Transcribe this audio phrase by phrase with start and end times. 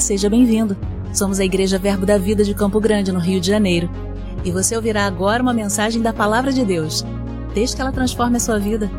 [0.00, 0.76] Seja bem-vindo.
[1.12, 3.90] Somos a Igreja Verbo da Vida de Campo Grande, no Rio de Janeiro.
[4.44, 7.04] E você ouvirá agora uma mensagem da Palavra de Deus.
[7.54, 8.90] Desde que ela transforme a sua vida.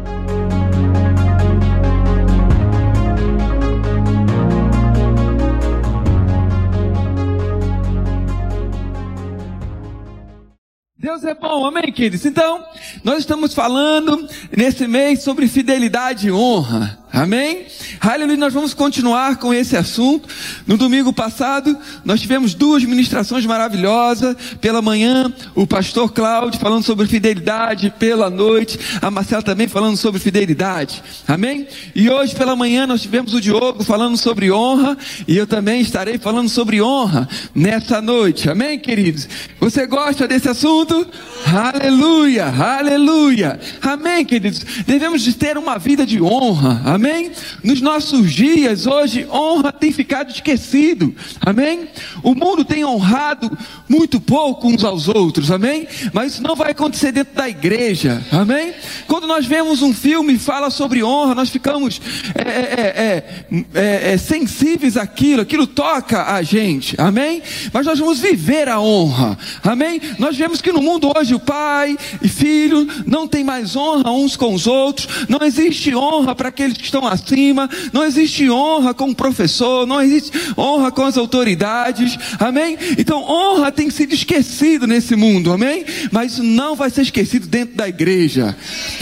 [10.97, 12.25] Deus é bom, amém, queridos?
[12.25, 12.63] Então,
[13.03, 16.99] nós estamos falando nesse mês sobre fidelidade e honra.
[17.13, 17.65] Amém?
[17.99, 20.29] Aleluia, nós vamos continuar com esse assunto.
[20.65, 24.35] No domingo passado, nós tivemos duas ministrações maravilhosas.
[24.61, 27.93] Pela manhã, o pastor Cláudio falando sobre fidelidade.
[27.97, 31.03] Pela noite, a Marcela também falando sobre fidelidade.
[31.27, 31.67] Amém?
[31.95, 34.97] E hoje, pela manhã, nós tivemos o Diogo falando sobre honra.
[35.27, 38.49] E eu também estarei falando sobre honra nessa noite.
[38.49, 39.27] Amém, queridos?
[39.59, 41.07] Você gosta desse assunto?
[41.45, 43.59] Aleluia, aleluia.
[43.81, 44.59] Amém, queridos?
[44.85, 46.81] Devemos ter uma vida de honra.
[46.85, 47.31] Amém?
[47.63, 51.15] Nos nossos dias, hoje, honra tem ficado esquecido.
[51.39, 51.87] Amém?
[52.21, 53.49] O mundo tem honrado
[53.87, 55.49] muito pouco uns aos outros.
[55.49, 55.87] Amém?
[56.11, 58.21] Mas isso não vai acontecer dentro da igreja.
[58.29, 58.73] Amém?
[59.07, 62.01] Quando nós vemos um filme que fala sobre honra, nós ficamos
[62.35, 66.99] é é, é, é, é, sensíveis àquilo, aquilo toca a gente.
[66.99, 67.41] Amém?
[67.71, 69.37] Mas nós vamos viver a honra.
[69.63, 70.01] Amém?
[70.19, 74.35] Nós vemos que no mundo hoje o pai e filho não tem mais honra uns
[74.35, 75.07] com os outros.
[75.29, 80.01] Não existe honra para aqueles que estão acima, não existe honra com o professor, não
[80.01, 82.77] existe honra com as autoridades, amém?
[82.97, 85.85] Então honra tem sido esquecido nesse mundo, amém?
[86.11, 88.55] Mas isso não vai ser esquecido dentro da igreja,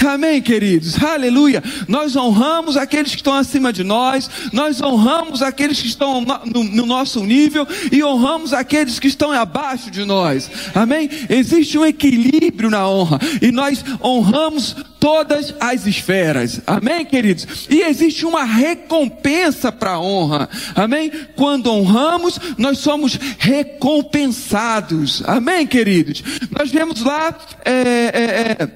[0.06, 1.02] amém, queridos?
[1.02, 1.64] Aleluia!
[1.88, 6.86] Nós honramos aqueles que estão acima de nós, nós honramos aqueles que estão no, no
[6.86, 11.09] nosso nível e honramos aqueles que estão abaixo de nós, amém?
[11.30, 16.61] Existe um equilíbrio na honra e nós honramos todas as esferas.
[16.66, 17.67] Amém, queridos?
[17.70, 20.50] E existe uma recompensa para a honra.
[20.74, 21.12] Amém?
[21.35, 25.22] Quando honramos, nós somos recompensados.
[25.28, 26.24] Amém, queridos?
[26.50, 27.38] Nós vemos lá.
[27.63, 28.69] É, é, é,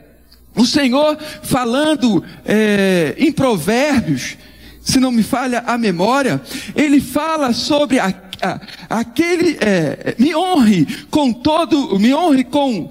[0.55, 4.37] o Senhor falando é, em Provérbios,
[4.83, 6.39] se não me falha a memória,
[6.75, 12.87] ele fala sobre a, a, aquele, é, me honre com todo, me honre com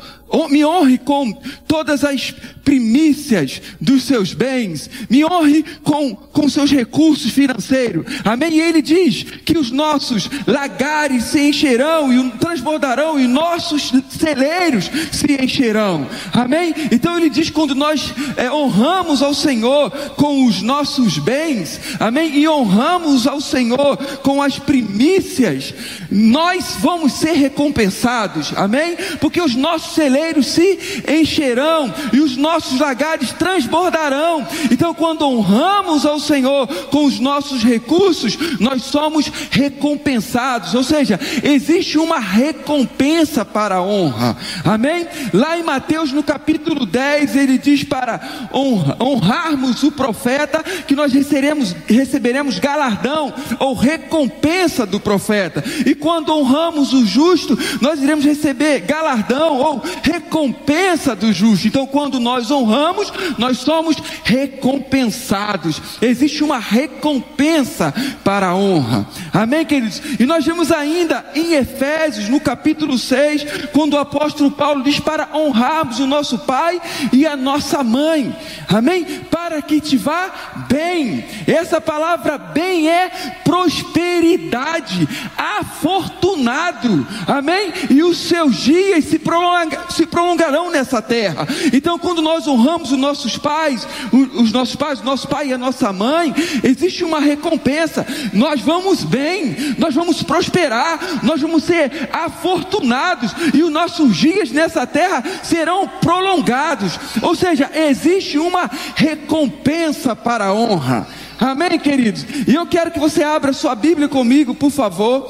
[0.50, 1.32] me honre com
[1.66, 2.34] todas as
[2.64, 8.56] primícias dos seus bens, me honre com, com seus recursos financeiros, amém?
[8.56, 15.42] E ele diz que os nossos lagares se encherão e transbordarão e nossos celeiros se
[15.42, 16.74] encherão, amém?
[16.92, 22.38] Então ele diz quando nós é, honramos ao Senhor com os nossos bens, amém?
[22.38, 25.72] E honramos ao Senhor com as primícias,
[26.10, 28.94] nós vamos ser recompensados, amém?
[29.20, 34.46] Porque os nossos celeiros celeiros se encherão e os nossos lagares transbordarão.
[34.70, 40.74] Então, quando honramos ao Senhor com os nossos recursos, nós somos recompensados.
[40.74, 44.36] Ou seja, existe uma recompensa para a honra.
[44.64, 45.06] Amém?
[45.32, 48.20] Lá em Mateus, no capítulo 10, ele diz para
[48.52, 55.62] honrarmos o profeta que nós receberemos, receberemos galardão ou recompensa do profeta.
[55.86, 61.66] E quando honramos o justo, nós iremos receber galardão ou recompensa do justo.
[61.66, 65.80] Então, quando nós honramos, nós somos recompensados.
[66.00, 67.92] Existe uma recompensa
[68.24, 69.06] para a honra.
[69.32, 70.00] Amém, queridos?
[70.18, 75.28] E nós vemos ainda em Efésios, no capítulo 6, quando o apóstolo Paulo diz para
[75.34, 76.80] honrarmos o nosso pai
[77.12, 78.34] e a nossa mãe.
[78.68, 79.04] Amém?
[79.30, 80.30] Para que te vá
[80.68, 81.24] bem.
[81.46, 83.10] Essa palavra bem é
[83.44, 87.06] prosperidade, afortunado.
[87.26, 87.72] Amém?
[87.90, 91.46] E os seus dias se prolongam se prolongarão nessa terra.
[91.72, 95.92] Então, quando nós honramos os nossos pais, os nossos pais, nosso pai e a nossa
[95.92, 96.32] mãe,
[96.62, 98.06] existe uma recompensa.
[98.32, 104.86] Nós vamos bem, nós vamos prosperar, nós vamos ser afortunados e os nossos dias nessa
[104.86, 106.98] terra serão prolongados.
[107.20, 111.08] Ou seja, existe uma recompensa para a honra.
[111.40, 112.24] Amém, queridos?
[112.46, 115.28] E eu quero que você abra sua Bíblia comigo, por favor.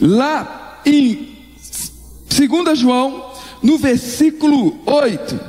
[0.00, 1.33] Lá em
[2.36, 3.32] 2 João,
[3.62, 5.40] no versículo 8.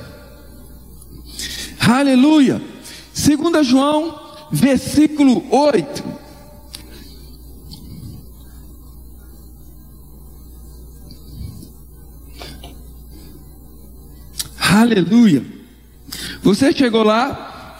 [1.79, 2.61] Aleluia.
[3.15, 4.19] 2 João,
[4.51, 6.03] versículo 8.
[14.59, 15.43] Aleluia.
[16.43, 17.77] Você chegou lá?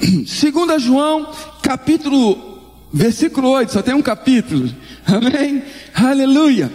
[0.00, 1.30] 2 João,
[1.62, 4.72] capítulo, versículo 8, só tem um capítulo.
[5.06, 5.62] Amém?
[5.92, 6.72] Aleluia.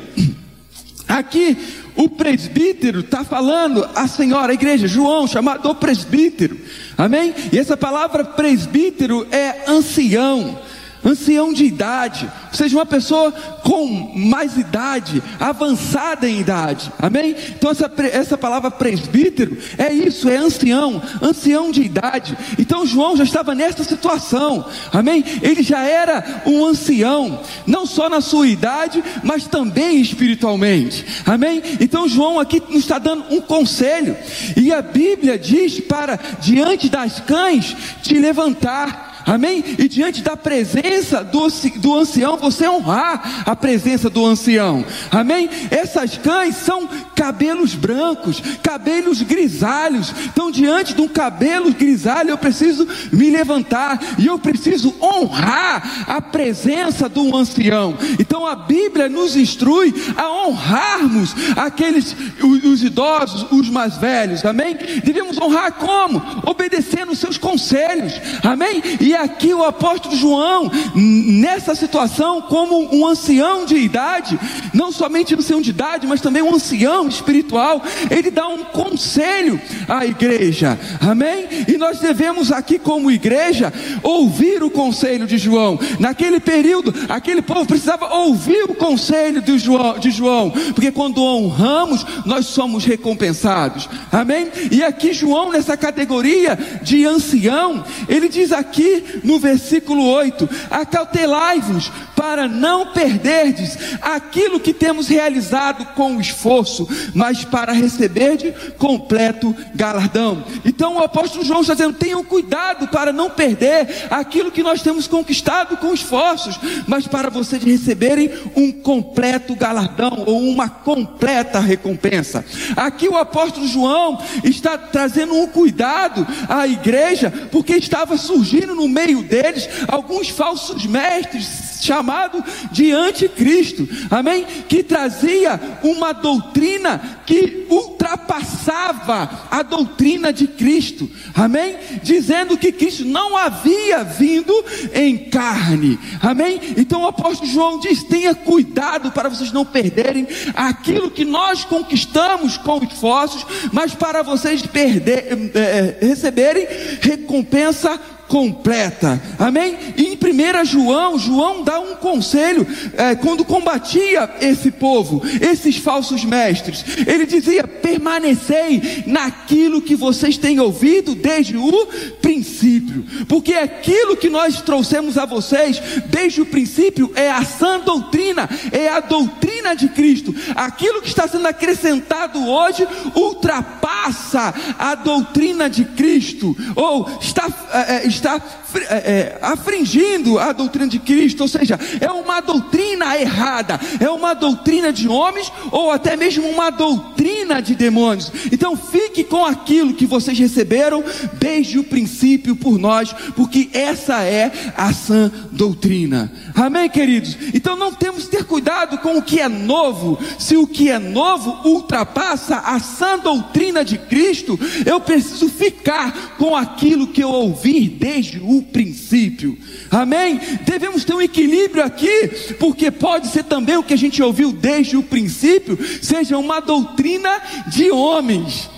[1.07, 1.57] Aqui
[1.95, 6.59] o presbítero está falando a senhora, a igreja, João, chamado presbítero,
[6.97, 7.33] amém?
[7.53, 10.59] E essa palavra presbítero é ancião,
[11.05, 17.35] ancião de idade, ou seja, uma pessoa com mais idade, avançada em idade, amém?
[17.49, 22.37] Então, essa, essa palavra presbítero é isso, é ancião, ancião de idade.
[22.57, 25.23] Então, João já estava nessa situação, amém?
[25.41, 31.61] Ele já era um ancião, não só na sua idade, mas também espiritualmente, amém?
[31.79, 34.17] Então, João aqui nos está dando um conselho,
[34.57, 39.14] e a Bíblia diz para diante das cães te levantar.
[39.25, 39.63] Amém?
[39.79, 44.85] E diante da presença do, do ancião, você honrar a presença do ancião.
[45.09, 45.49] Amém?
[45.71, 50.13] Essas cães são cabelos brancos, cabelos grisalhos.
[50.25, 56.21] Então, diante de um cabelo grisalho, eu preciso me levantar e eu preciso honrar a
[56.21, 57.97] presença do ancião.
[58.19, 64.45] Então, a Bíblia nos instrui a honrarmos aqueles, os, os idosos, os mais velhos.
[64.45, 64.77] Amém?
[65.03, 66.21] Devemos honrar como?
[66.45, 68.13] Obedecendo os seus conselhos.
[68.43, 68.83] Amém?
[68.99, 74.39] E aqui o apóstolo João, nessa situação, como um ancião de idade,
[74.73, 80.05] não somente ancião de idade, mas também um ancião espiritual, ele dá um conselho à
[80.05, 81.47] igreja, amém?
[81.67, 83.71] E nós devemos aqui, como igreja,
[84.03, 85.79] ouvir o conselho de João.
[85.99, 92.05] Naquele período, aquele povo precisava ouvir o conselho de João, de João porque quando honramos,
[92.25, 94.49] nós somos recompensados, amém?
[94.69, 102.47] E aqui, João, nessa categoria de ancião, ele diz aqui no versículo 8: Acautelai-vos para
[102.47, 110.43] não perderdes aquilo que temos realizado com esforço, mas para receber de completo galardão.
[110.63, 115.07] Então o apóstolo João está dizendo: tenham cuidado para não perder aquilo que nós temos
[115.07, 122.45] conquistado com esforços, mas para vocês receberem um completo galardão ou uma completa recompensa.
[122.75, 129.21] Aqui o apóstolo João está trazendo um cuidado à igreja, porque estava surgindo no meio
[129.23, 134.45] deles alguns falsos mestres chamado de anticristo, amém?
[134.67, 141.75] Que trazia uma doutrina que ultrapassava a doutrina de Cristo, amém?
[142.01, 144.53] Dizendo que Cristo não havia vindo
[144.93, 146.59] em carne, amém?
[146.77, 152.57] Então o apóstolo João diz: tenha cuidado para vocês não perderem aquilo que nós conquistamos
[152.57, 156.67] com esforços, mas para vocês perder, é, receberem
[157.01, 159.21] recompensa completa.
[159.37, 159.77] Amém?
[159.97, 162.65] E em 1 João, João dá um conselho
[162.97, 166.83] é, quando combatia esse povo, esses falsos mestres.
[167.05, 171.87] Ele dizia: permanecei naquilo que vocês têm ouvido desde o
[172.21, 178.49] princípio, porque aquilo que nós trouxemos a vocês desde o princípio é a sã doutrina,
[178.71, 180.35] é a doutrina de Cristo.
[180.55, 188.41] Aquilo que está sendo acrescentado hoje ultrapassa a doutrina de Cristo, ou está, é, está
[188.89, 194.33] é, é, afringindo a doutrina de Cristo, ou seja, é uma doutrina errada, é uma
[194.33, 198.31] doutrina de homens ou até mesmo uma doutrina de demônios.
[198.51, 201.03] Então fique com aquilo que vocês receberam
[201.33, 206.31] desde o princípio por nós, porque essa é a sã doutrina.
[206.53, 207.37] Amém, queridos?
[207.53, 210.19] Então não temos que ter cuidado com o que é novo.
[210.37, 216.55] Se o que é novo ultrapassa a sã doutrina de Cristo, eu preciso ficar com
[216.55, 219.57] aquilo que eu ouvi desde o princípio.
[219.89, 220.39] Amém?
[220.65, 222.27] Devemos ter um equilíbrio aqui,
[222.59, 227.41] porque pode ser também o que a gente ouviu desde o princípio, seja uma doutrina
[227.67, 228.69] de homens.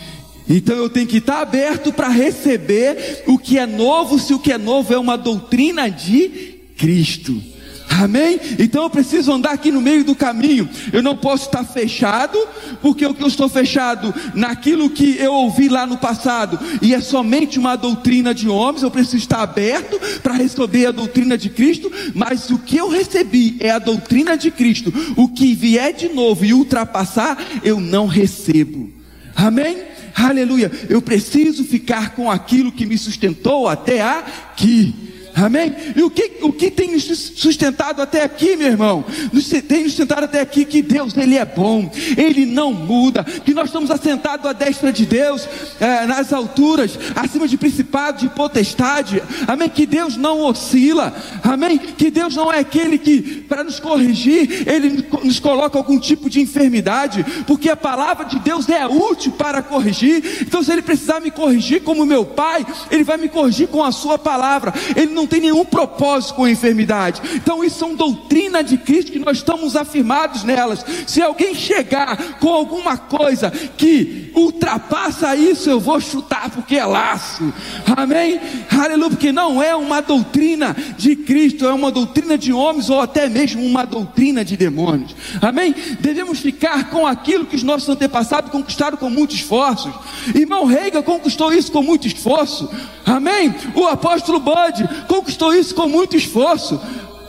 [0.50, 4.54] Então eu tenho que estar aberto para receber o que é novo, se o que
[4.54, 7.57] é novo é uma doutrina de Cristo.
[7.90, 8.40] Amém?
[8.60, 10.70] Então eu preciso andar aqui no meio do caminho.
[10.92, 12.38] Eu não posso estar fechado,
[12.82, 17.00] porque o que eu estou fechado naquilo que eu ouvi lá no passado e é
[17.00, 18.84] somente uma doutrina de homens.
[18.84, 21.92] Eu preciso estar aberto para receber a doutrina de Cristo.
[22.14, 24.94] Mas o que eu recebi é a doutrina de Cristo.
[25.16, 28.92] O que vier de novo e ultrapassar, eu não recebo.
[29.36, 29.78] Amém?
[30.14, 30.72] Aleluia.
[30.90, 35.07] Eu preciso ficar com aquilo que me sustentou até aqui.
[35.38, 35.76] Amém?
[35.96, 39.06] E o que, o que tem nos sustentado até aqui, meu irmão?
[39.32, 43.54] Nos, tem nos sustentado até aqui que Deus, Ele é bom, Ele não muda, que
[43.54, 45.48] nós estamos assentados à destra de Deus,
[45.80, 49.70] é, nas alturas, acima de principado, de potestade, amém?
[49.70, 51.78] Que Deus não oscila, amém?
[51.78, 56.42] Que Deus não é aquele que, para nos corrigir, Ele nos coloca algum tipo de
[56.42, 61.30] enfermidade, porque a palavra de Deus é útil para corrigir, então se Ele precisar me
[61.30, 65.30] corrigir como meu Pai, Ele vai me corrigir com a Sua palavra, Ele não não
[65.30, 67.22] tem nenhum propósito com a enfermidade.
[67.36, 70.86] Então, isso são doutrina de Cristo que nós estamos afirmados nelas.
[71.06, 77.54] Se alguém chegar com alguma coisa que ultrapassa isso, eu vou chutar porque é laço.
[77.96, 78.40] Amém?
[78.72, 83.28] Aleluia, porque não é uma doutrina de Cristo, é uma doutrina de homens ou até
[83.28, 85.14] mesmo uma doutrina de demônios.
[85.42, 85.76] Amém?
[86.00, 89.94] Devemos ficar com aquilo que os nossos antepassados conquistaram com muitos esforços.
[90.34, 92.70] Irmão Reiga conquistou isso com muito esforço.
[93.06, 93.54] Amém?
[93.74, 94.88] O apóstolo Bode
[95.18, 96.80] conquistou isso com muito esforço.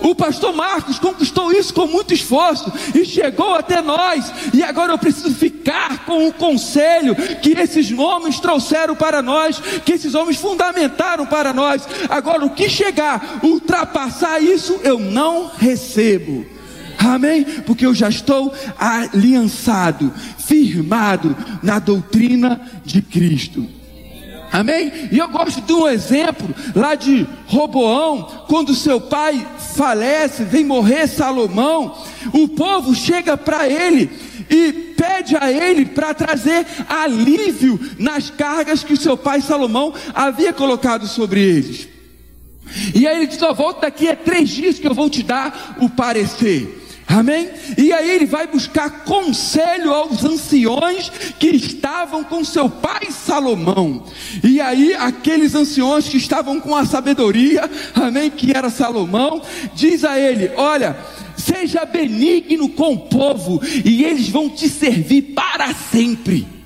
[0.01, 4.33] O pastor Marcos conquistou isso com muito esforço e chegou até nós.
[4.55, 9.93] E agora eu preciso ficar com o conselho que esses homens trouxeram para nós, que
[9.93, 11.89] esses homens fundamentaram para nós.
[12.09, 16.47] Agora, o que chegar, ultrapassar isso, eu não recebo.
[16.99, 17.45] Amém?
[17.67, 23.78] Porque eu já estou aliançado, firmado na doutrina de Cristo.
[24.53, 25.09] Amém?
[25.13, 31.07] E eu gosto de um exemplo lá de Roboão, quando seu pai falece, vem morrer
[31.07, 31.97] Salomão,
[32.33, 34.11] o povo chega para ele
[34.51, 41.07] e pede a ele para trazer alívio nas cargas que seu pai Salomão havia colocado
[41.07, 41.89] sobre eles.
[42.95, 45.77] E aí ele diz: Ó, volta daqui a três dias que eu vou te dar
[45.81, 46.88] o parecer.
[47.09, 47.49] Amém?
[47.79, 54.05] E aí ele vai buscar conselho aos anciões que estavam com seu pai Salomão.
[54.45, 57.63] E aí aqueles anciões que estavam com a sabedoria,
[57.95, 59.41] amém, que era Salomão,
[59.75, 60.99] diz a ele: "Olha,
[61.35, 66.58] seja benigno com o povo e eles vão te servir para sempre."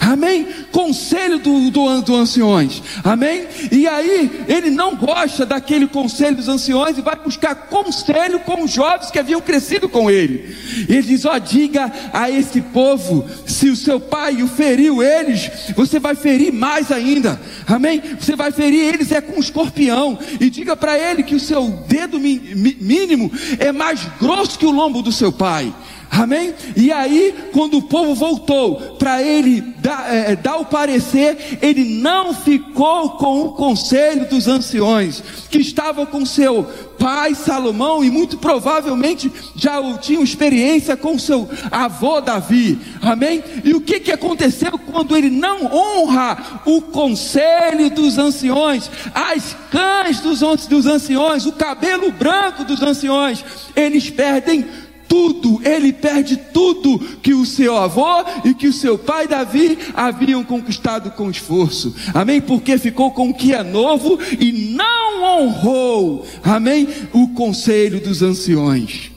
[0.00, 0.46] Amém?
[0.72, 2.82] Conselho do, do, do anciões.
[3.04, 3.46] Amém?
[3.70, 8.70] E aí, ele não gosta daquele conselho dos anciões e vai buscar conselho com os
[8.70, 10.56] jovens que haviam crescido com ele.
[10.88, 16.00] Ele diz: Ó, diga a esse povo: se o seu pai o feriu eles, você
[16.00, 17.38] vai ferir mais ainda.
[17.66, 18.02] Amém?
[18.18, 20.18] Você vai ferir eles é com um escorpião.
[20.40, 25.02] E diga para ele que o seu dedo mínimo é mais grosso que o lombo
[25.02, 25.72] do seu pai.
[26.10, 26.52] Amém?
[26.76, 32.34] E aí, quando o povo voltou para ele dar, é, dar, o parecer, ele não
[32.34, 36.64] ficou com o conselho dos anciões, que estavam com seu
[36.98, 42.78] pai Salomão e muito provavelmente já tinham experiência com seu avô Davi.
[43.00, 43.42] Amém?
[43.64, 50.18] E o que, que aconteceu quando ele não honra o conselho dos anciões, as cães
[50.20, 53.44] dos, dos anciões, o cabelo branco dos anciões?
[53.76, 54.66] Eles perdem
[55.10, 60.44] tudo, ele perde tudo que o seu avô e que o seu pai Davi haviam
[60.44, 61.92] conquistado com esforço.
[62.14, 62.40] Amém?
[62.40, 66.86] Porque ficou com o que é novo e não honrou, amém?
[67.12, 69.09] O conselho dos anciões.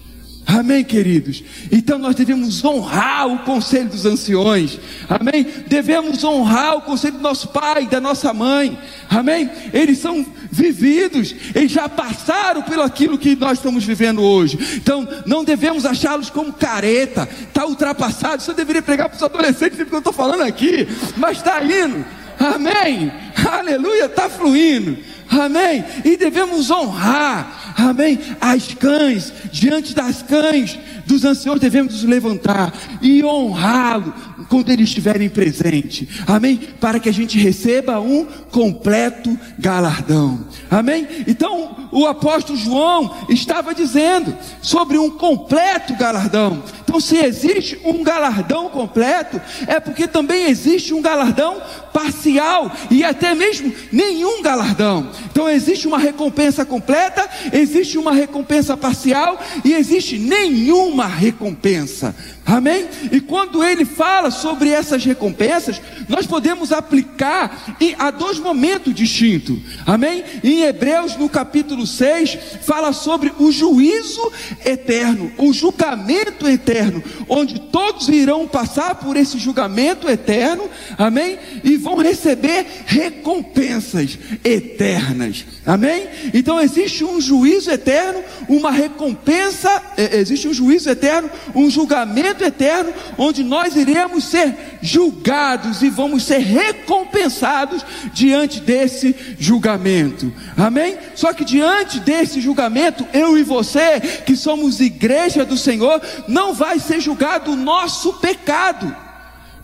[0.45, 1.43] Amém, queridos?
[1.71, 4.77] Então nós devemos honrar o conselho dos anciões.
[5.09, 5.45] Amém?
[5.67, 8.77] Devemos honrar o conselho do nosso pai, da nossa mãe.
[9.09, 9.49] Amém?
[9.73, 14.57] Eles são vividos, eles já passaram pelo aquilo que nós estamos vivendo hoje.
[14.75, 18.43] Então não devemos achá-los como careta, está ultrapassado.
[18.45, 22.05] Eu deveria pregar para os adolescentes, porque eu estou falando aqui, mas está indo.
[22.43, 23.11] Amém?
[23.49, 24.97] Aleluia, está fluindo.
[25.29, 25.83] Amém?
[26.03, 28.19] E devemos honrar, amém?
[28.39, 32.71] As cães, diante das cães dos anciãos, devemos nos levantar
[33.01, 34.13] e honrá-lo
[34.49, 36.57] quando eles estiverem presente, amém?
[36.79, 41.07] Para que a gente receba um completo galardão, amém?
[41.27, 46.63] Então, o apóstolo João estava dizendo sobre um completo galardão.
[46.83, 53.33] Então, se existe um galardão completo, é porque também existe um galardão parcial e até
[53.33, 55.09] mesmo nenhum galardão.
[55.31, 62.15] Então, existe uma recompensa completa, existe uma recompensa parcial e existe nenhuma recompensa.
[62.45, 62.87] Amém?
[63.11, 69.57] E quando ele fala sobre essas recompensas, nós podemos aplicar a dois momentos distintos.
[69.85, 70.23] Amém?
[70.43, 74.31] Em Hebreus, no capítulo 6, fala sobre o juízo
[74.65, 80.69] eterno, o julgamento eterno, onde todos irão passar por esse julgamento eterno.
[80.97, 81.39] Amém?
[81.63, 85.45] E vão receber recompensas eternas.
[85.65, 86.07] Amém?
[86.33, 92.43] Então existe um juízo eterno, uma recompensa, é, existe um juízo eterno, um julgamento julgamento
[92.43, 100.33] eterno, onde nós iremos ser julgados e vamos ser recompensados diante desse julgamento.
[100.57, 100.97] Amém?
[101.15, 106.79] Só que diante desse julgamento, eu e você, que somos igreja do Senhor, não vai
[106.79, 109.02] ser julgado o nosso pecado.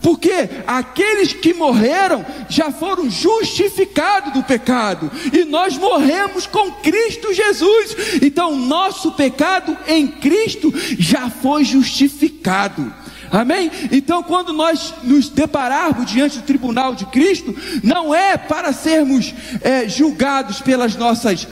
[0.02, 7.96] Porque aqueles que morreram já foram justificados do pecado, e nós morremos com Cristo Jesus.
[8.22, 12.92] Então, nosso pecado em Cristo já foi justificado.
[13.30, 13.70] Amém?
[13.92, 19.88] Então, quando nós nos depararmos diante do tribunal de Cristo, não é para sermos é,
[19.88, 21.46] julgados pelas nossas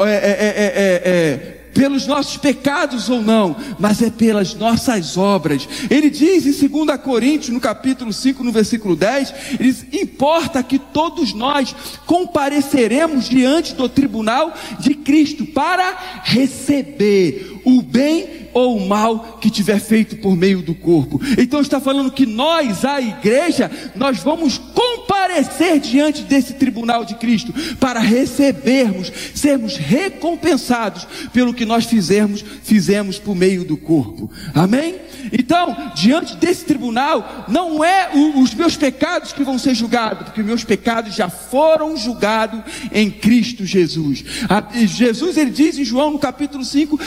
[0.00, 5.68] é, é, pelos nossos pecados ou não, mas é pelas nossas obras.
[5.88, 10.78] Ele diz em 2 Coríntios, no capítulo 5, no versículo 10, ele diz, importa que
[10.78, 11.74] todos nós
[12.06, 19.78] compareceremos diante do tribunal de Cristo para receber o bem ou o mal que tiver
[19.78, 21.20] feito por meio do corpo.
[21.38, 27.52] Então está falando que nós, a igreja, nós vamos comparecer diante desse tribunal de Cristo
[27.78, 34.30] para recebermos, sermos recompensados pelo que nós fizermos, fizemos por meio do corpo.
[34.54, 34.96] Amém?
[35.32, 40.42] Então, diante desse tribunal, não é o, os meus pecados que vão ser julgados, porque
[40.42, 42.62] meus pecados já foram julgados
[42.92, 44.24] em Cristo Jesus.
[44.48, 46.98] A, Jesus ele diz em João no capítulo 5: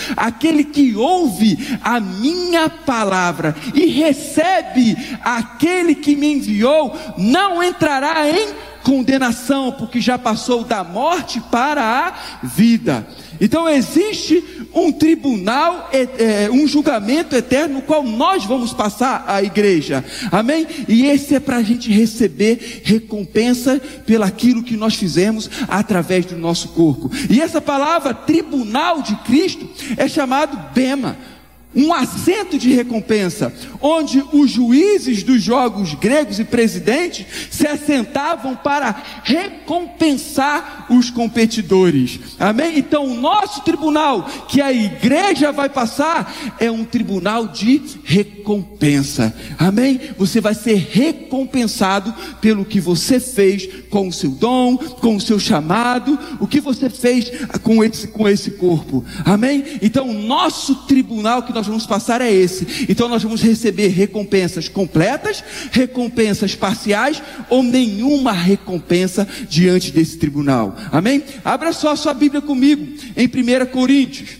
[0.44, 8.73] aquele que ouve a minha palavra e recebe aquele que me enviou, não entrará em
[8.84, 13.08] condenação, porque já passou da morte para a vida.
[13.40, 20.04] Então existe um tribunal, é, um julgamento eterno, no qual nós vamos passar a igreja,
[20.32, 20.68] amém?
[20.88, 26.70] E esse é para a gente receber recompensa pelaquilo que nós fizemos através do nosso
[26.70, 27.10] corpo.
[27.30, 31.33] E essa palavra tribunal de Cristo é chamado Bema
[31.76, 38.96] um assento de recompensa, onde os juízes dos jogos gregos e presidentes se assentavam para
[39.24, 42.20] recompensar os competidores.
[42.40, 42.78] Amém?
[42.78, 49.34] Então, o nosso tribunal, que a igreja vai passar, é um tribunal de recompensa.
[49.58, 50.00] Amém?
[50.18, 55.40] Você vai ser recompensado pelo que você fez com o seu dom, com o seu
[55.40, 59.04] chamado, o que você fez com esse, com esse corpo.
[59.26, 59.64] Amém?
[59.82, 62.86] Então, o nosso tribunal que nós nós vamos passar é esse.
[62.90, 65.42] Então nós vamos receber recompensas completas,
[65.72, 70.76] recompensas parciais ou nenhuma recompensa diante desse tribunal.
[70.92, 71.24] Amém?
[71.44, 74.32] Abra só a sua Bíblia comigo em 1 Coríntios.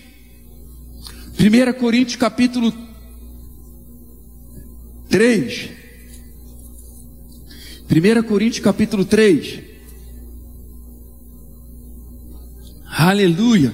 [1.40, 2.72] 1 Coríntios capítulo
[5.08, 5.70] 3.
[7.90, 9.60] 1 Coríntios capítulo 3.
[12.86, 13.72] Aleluia.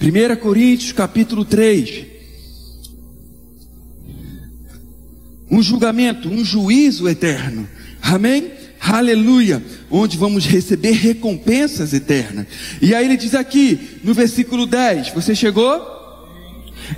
[0.00, 2.13] 1 Coríntios capítulo 3.
[5.50, 7.68] Um julgamento, um juízo eterno.
[8.02, 8.52] Amém?
[8.80, 12.46] Aleluia, onde vamos receber recompensas eternas.
[12.82, 15.94] E aí ele diz aqui, no versículo 10, você chegou?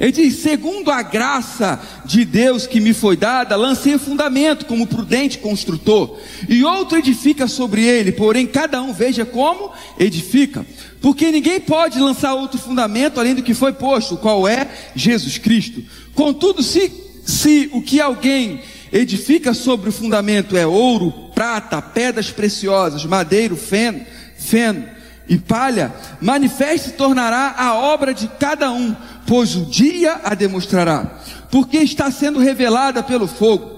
[0.00, 5.38] Ele diz: segundo a graça de Deus que me foi dada, lancei fundamento como prudente
[5.38, 10.66] construtor, e outro edifica sobre ele, porém cada um veja como edifica,
[11.00, 15.84] porque ninguém pode lançar outro fundamento além do que foi posto, qual é Jesus Cristo.
[16.14, 18.62] Contudo, se se o que alguém
[18.92, 24.00] edifica sobre o fundamento é ouro, prata, pedras preciosas, madeiro, feno,
[24.38, 24.84] feno
[25.28, 28.94] e palha, manifeste tornará a obra de cada um,
[29.26, 31.18] pois o dia a demonstrará,
[31.50, 33.74] porque está sendo revelada pelo fogo.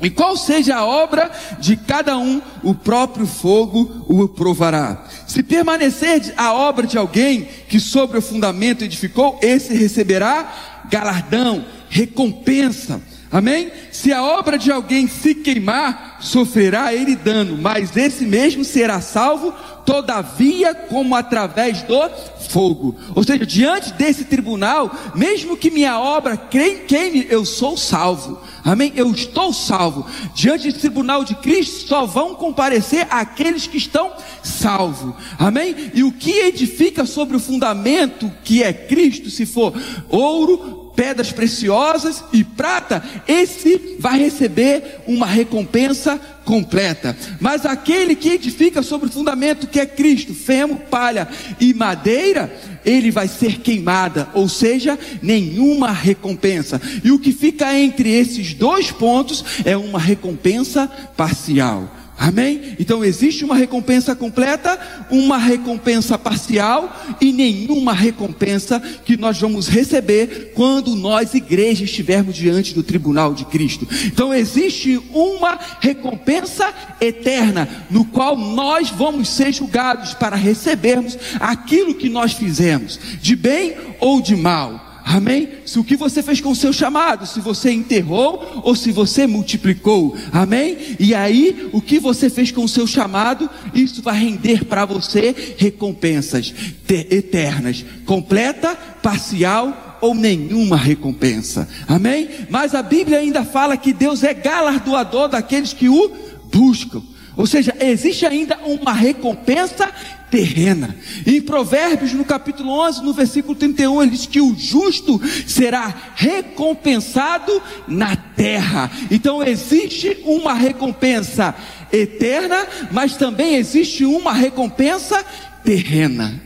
[0.00, 5.04] E qual seja a obra de cada um, o próprio fogo o provará.
[5.26, 13.00] Se permanecer a obra de alguém que sobre o fundamento edificou, esse receberá galardão, recompensa.
[13.30, 13.72] Amém?
[13.90, 19.52] Se a obra de alguém se queimar, sofrerá ele dano, mas esse mesmo será salvo,
[19.84, 22.08] todavia, como através do
[22.48, 22.96] fogo.
[23.14, 28.40] Ou seja, diante desse tribunal, mesmo que minha obra queime, eu sou salvo.
[28.64, 28.92] Amém?
[28.96, 30.06] Eu estou salvo.
[30.34, 35.14] Diante desse tribunal de Cristo, só vão comparecer aqueles que estão salvos.
[35.38, 35.92] Amém?
[35.94, 39.72] E o que edifica sobre o fundamento que é Cristo, se for
[40.08, 47.14] ouro, pedras preciosas e prata, esse vai receber uma recompensa completa.
[47.38, 51.28] Mas aquele que edifica sobre o fundamento que é Cristo, feno, palha
[51.60, 52.50] e madeira,
[52.84, 56.80] ele vai ser queimada, ou seja, nenhuma recompensa.
[57.04, 62.05] E o que fica entre esses dois pontos é uma recompensa parcial.
[62.18, 62.74] Amém?
[62.80, 64.78] Então existe uma recompensa completa,
[65.10, 72.72] uma recompensa parcial e nenhuma recompensa que nós vamos receber quando nós, igreja, estivermos diante
[72.74, 73.86] do tribunal de Cristo.
[74.06, 82.08] Então existe uma recompensa eterna, no qual nós vamos ser julgados para recebermos aquilo que
[82.08, 84.85] nós fizemos, de bem ou de mal.
[85.08, 85.50] Amém?
[85.64, 89.24] Se o que você fez com o seu chamado, se você enterrou ou se você
[89.24, 90.16] multiplicou.
[90.32, 90.96] Amém?
[90.98, 95.54] E aí, o que você fez com o seu chamado, isso vai render para você
[95.56, 96.52] recompensas
[96.88, 101.68] eternas, completa, parcial ou nenhuma recompensa.
[101.86, 102.28] Amém?
[102.50, 106.10] Mas a Bíblia ainda fala que Deus é galardoador daqueles que o
[106.52, 107.00] buscam.
[107.36, 109.92] Ou seja, existe ainda uma recompensa
[110.30, 110.96] terrena.
[111.26, 117.62] Em Provérbios, no capítulo 11, no versículo 31, ele diz que o justo será recompensado
[117.86, 118.90] na terra.
[119.10, 121.54] Então existe uma recompensa
[121.92, 125.24] eterna, mas também existe uma recompensa
[125.62, 126.40] terrena.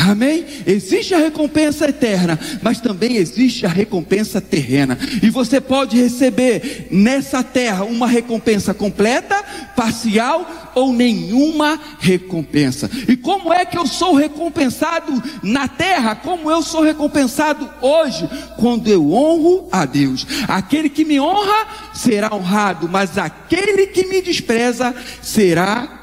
[0.00, 0.46] Amém?
[0.64, 4.96] Existe a recompensa eterna, mas também existe a recompensa terrena.
[5.20, 9.42] E você pode receber nessa terra uma recompensa completa,
[9.74, 12.88] parcial ou nenhuma recompensa.
[13.08, 16.14] E como é que eu sou recompensado na terra?
[16.14, 18.30] Como eu sou recompensado hoje?
[18.56, 20.24] Quando eu honro a Deus.
[20.46, 25.96] Aquele que me honra será honrado, mas aquele que me despreza será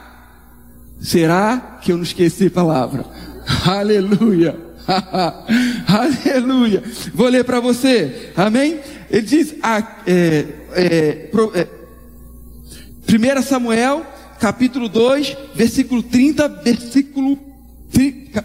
[1.00, 3.06] será que eu não esqueci a palavra?
[3.66, 4.58] Aleluia.
[5.88, 6.84] Aleluia.
[7.14, 8.32] Vou ler para você.
[8.36, 8.80] Amém?
[9.10, 9.56] Ele diz,
[10.06, 11.68] é, é, pro, é,
[13.08, 14.06] 1 Samuel,
[14.40, 17.40] capítulo 2, versículo 30, versículo,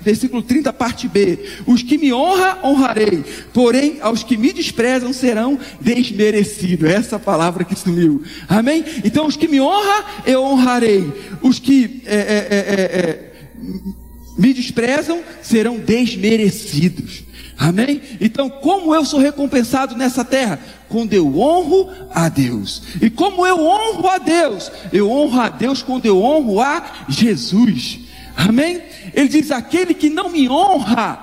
[0.03, 1.39] versículo 30, parte B.
[1.67, 3.25] Os que me honram, honrarei.
[3.53, 6.89] Porém, aos que me desprezam serão desmerecidos.
[6.89, 8.23] Essa palavra que sumiu.
[8.49, 8.85] Amém?
[9.05, 11.11] Então, os que me honram, eu honrarei.
[11.43, 13.31] Os que é, é, é,
[14.39, 17.25] me desprezam, serão desmerecidos.
[17.61, 18.01] Amém?
[18.19, 20.59] Então, como eu sou recompensado nessa terra?
[20.89, 22.83] Quando eu honro a Deus.
[23.03, 24.73] E como eu honro a Deus?
[24.91, 28.01] Eu honro a Deus quando eu honro a Jesus.
[28.35, 28.81] Amém?
[29.13, 31.21] Ele diz: aquele que não me honra,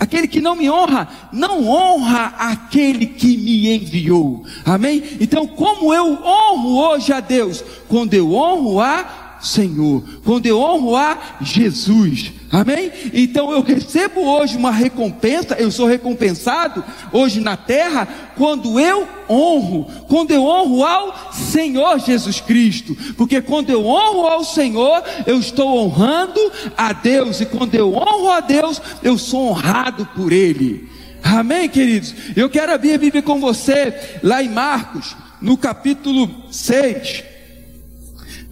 [0.00, 4.46] aquele que não me honra, não honra aquele que me enviou.
[4.64, 5.02] Amém?
[5.20, 7.62] Então, como eu honro hoje a Deus?
[7.86, 12.90] Quando eu honro a Senhor, quando eu honro a Jesus, amém?
[13.12, 19.86] Então eu recebo hoje uma recompensa, eu sou recompensado hoje na terra, quando eu honro,
[20.08, 25.78] quando eu honro ao Senhor Jesus Cristo, porque quando eu honro ao Senhor, eu estou
[25.78, 26.40] honrando
[26.76, 30.88] a Deus, e quando eu honro a Deus, eu sou honrado por Ele,
[31.22, 32.14] amém, queridos?
[32.34, 37.37] Eu quero abrir a Bíblia com você, lá em Marcos, no capítulo 6.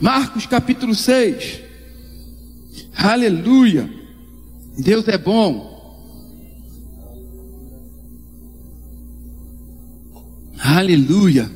[0.00, 1.61] Marcos capítulo 6.
[2.96, 3.88] Aleluia.
[4.78, 5.74] Deus é bom.
[10.59, 11.50] Aleluia.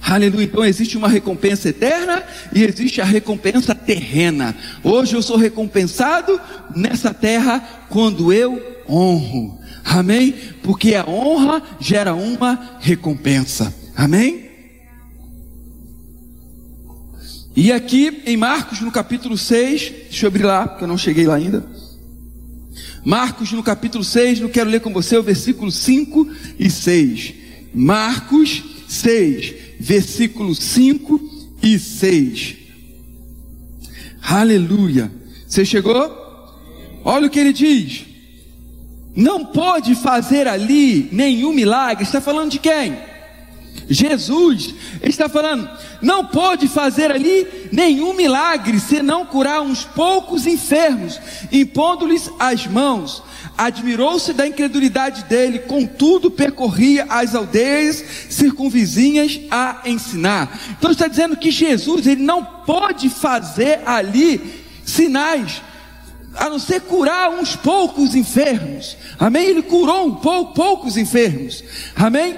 [0.00, 0.44] Aleluia.
[0.44, 4.56] Então existe uma recompensa eterna e existe a recompensa terrena.
[4.82, 6.40] Hoje eu sou recompensado
[6.74, 9.58] nessa terra quando eu honro.
[9.84, 10.34] Amém?
[10.62, 13.72] Porque a honra gera uma recompensa.
[13.94, 14.47] Amém?
[17.60, 21.26] E aqui em Marcos, no capítulo 6, deixa eu abrir lá, porque eu não cheguei
[21.26, 21.66] lá ainda.
[23.04, 27.34] Marcos, no capítulo 6, eu quero ler com você o versículo 5 e 6.
[27.74, 31.20] Marcos 6, versículo 5
[31.60, 32.56] e 6.
[34.22, 35.10] Aleluia.
[35.44, 36.14] Você chegou?
[37.04, 38.04] Olha o que ele diz.
[39.16, 42.04] Não pode fazer ali nenhum milagre.
[42.04, 43.07] Está falando de quem?
[43.88, 45.68] Jesus está falando,
[46.02, 51.18] não pode fazer ali nenhum milagre, senão curar uns poucos enfermos,
[51.50, 53.22] impondo-lhes as mãos.
[53.56, 60.60] Admirou-se da incredulidade dele, contudo percorria as aldeias circunvizinhas a ensinar.
[60.78, 65.62] Então está dizendo que Jesus ele não pode fazer ali sinais,
[66.36, 68.96] a não ser curar uns poucos enfermos.
[69.18, 69.46] Amém?
[69.46, 71.64] Ele curou um pouco, poucos enfermos.
[71.96, 72.36] Amém?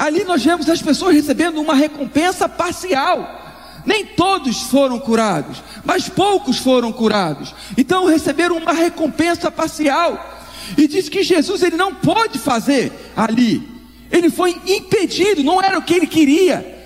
[0.00, 3.82] Ali nós vemos as pessoas recebendo uma recompensa parcial.
[3.84, 7.54] Nem todos foram curados, mas poucos foram curados.
[7.76, 10.38] Então receberam uma recompensa parcial.
[10.78, 13.68] E diz que Jesus ele não pode fazer ali.
[14.10, 16.78] Ele foi impedido, não era o que ele queria.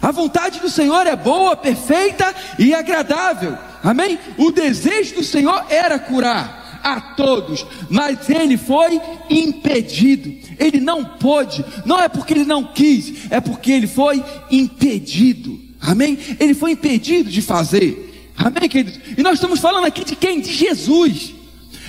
[0.00, 3.58] A vontade do Senhor é boa, perfeita e agradável.
[3.82, 4.16] Amém?
[4.38, 10.32] O desejo do Senhor era curar a todos, mas ele foi impedido.
[10.58, 15.58] Ele não pôde, não é porque ele não quis, é porque ele foi impedido.
[15.80, 16.18] Amém?
[16.38, 18.32] Ele foi impedido de fazer.
[18.36, 19.00] Amém, queridos?
[19.16, 20.40] E nós estamos falando aqui de quem?
[20.40, 21.34] De Jesus.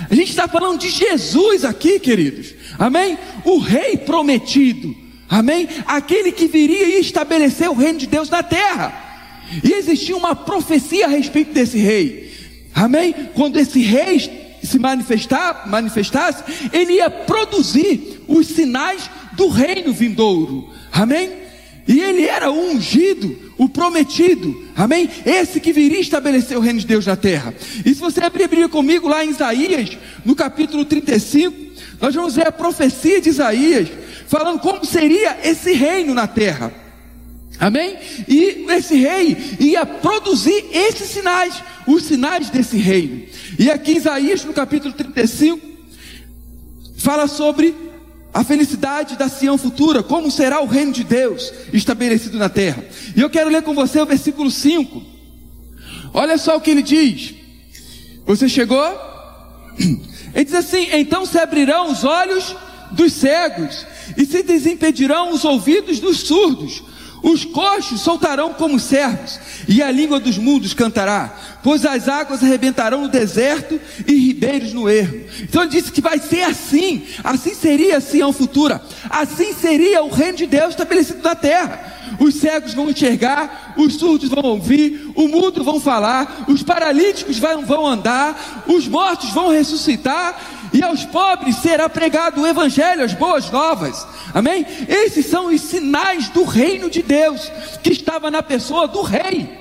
[0.10, 2.54] A gente está falando de Jesus aqui, queridos.
[2.80, 3.18] Amém?
[3.46, 4.96] O rei prometido.
[5.30, 5.68] Amém?
[5.86, 8.94] Aquele que viria e estabelecer o reino de Deus na terra.
[9.64, 12.32] E existia uma profecia a respeito desse rei.
[12.74, 13.14] Amém?
[13.34, 20.70] Quando esse rei se manifestar, manifestasse, ele ia produzir os sinais do reino vindouro.
[20.92, 21.42] Amém?
[21.88, 24.56] E ele era o ungido, o prometido.
[24.76, 25.10] Amém?
[25.26, 27.54] Esse que viria estabelecer o reino de Deus na terra.
[27.86, 32.52] E se você abrir, comigo lá em Isaías, no capítulo 35, nós vamos ver a
[32.52, 33.90] profecia de Isaías,
[34.28, 36.72] falando como seria esse reino na terra.
[37.62, 37.96] Amém?
[38.28, 43.22] E esse rei ia produzir esses sinais, os sinais desse reino.
[43.60, 45.60] E aqui Isaías, no capítulo 35,
[46.98, 47.76] fala sobre
[48.34, 52.84] a felicidade da Sião futura, como será o reino de Deus estabelecido na terra.
[53.16, 55.00] E eu quero ler com você o versículo 5.
[56.16, 57.36] Olha só o que ele diz.
[58.26, 58.84] Você chegou?
[60.34, 62.56] Ele diz assim: Então se abrirão os olhos
[62.92, 63.86] dos cegos,
[64.18, 66.84] e se desimpedirão os ouvidos dos surdos.
[67.24, 73.02] Os coxos soltarão como servos, e a língua dos mudos cantará, pois as águas arrebentarão
[73.02, 75.22] no deserto e ribeiros no erro.
[75.42, 80.10] Então ele disse que vai ser assim, assim seria a Sião futura, assim seria o
[80.10, 81.98] reino de Deus estabelecido na terra.
[82.20, 87.86] Os cegos vão enxergar, os surdos vão ouvir, o mudo vão falar, os paralíticos vão
[87.88, 94.08] andar, os mortos vão ressuscitar, e aos pobres será pregado o evangelho, as boas novas.
[94.34, 94.66] Amém?
[94.88, 97.52] Esses são os sinais do reino de Deus
[97.84, 99.60] que estava na pessoa do rei.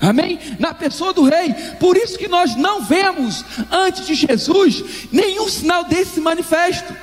[0.00, 0.38] Amém?
[0.58, 1.54] Na pessoa do rei.
[1.80, 6.94] Por isso que nós não vemos antes de Jesus nenhum sinal desse manifesto.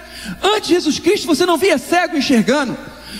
[0.42, 2.78] Antes de Jesus Cristo você não via cego enxergando.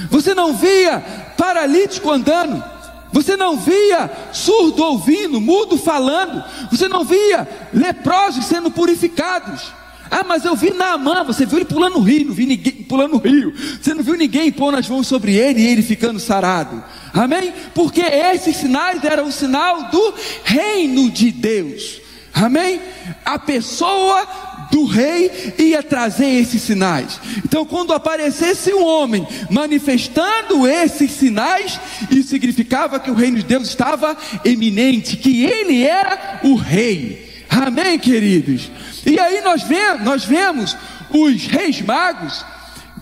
[0.10, 1.00] Você não via
[1.38, 2.64] paralítico andando.
[3.12, 6.44] Você não via surdo ouvindo, mudo falando.
[6.72, 9.81] Você não via leprosos sendo purificados.
[10.12, 13.14] Ah, mas eu vi Naamã, você viu ele pulando no rio, não vi ninguém pulando
[13.14, 13.54] no rio.
[13.82, 16.84] Você não viu ninguém pôr as mãos sobre ele e ele ficando sarado.
[17.14, 17.54] Amém?
[17.74, 22.02] Porque esses sinais eram o sinal do reino de Deus.
[22.34, 22.82] Amém?
[23.24, 24.28] A pessoa
[24.70, 27.20] do rei ia trazer esses sinais.
[27.46, 33.70] Então, quando aparecesse um homem manifestando esses sinais, isso significava que o reino de Deus
[33.70, 37.31] estava eminente, que ele era o rei.
[37.52, 38.72] Amém, queridos?
[39.06, 40.78] E aí nós vemos, nós vemos
[41.10, 42.46] os reis magos,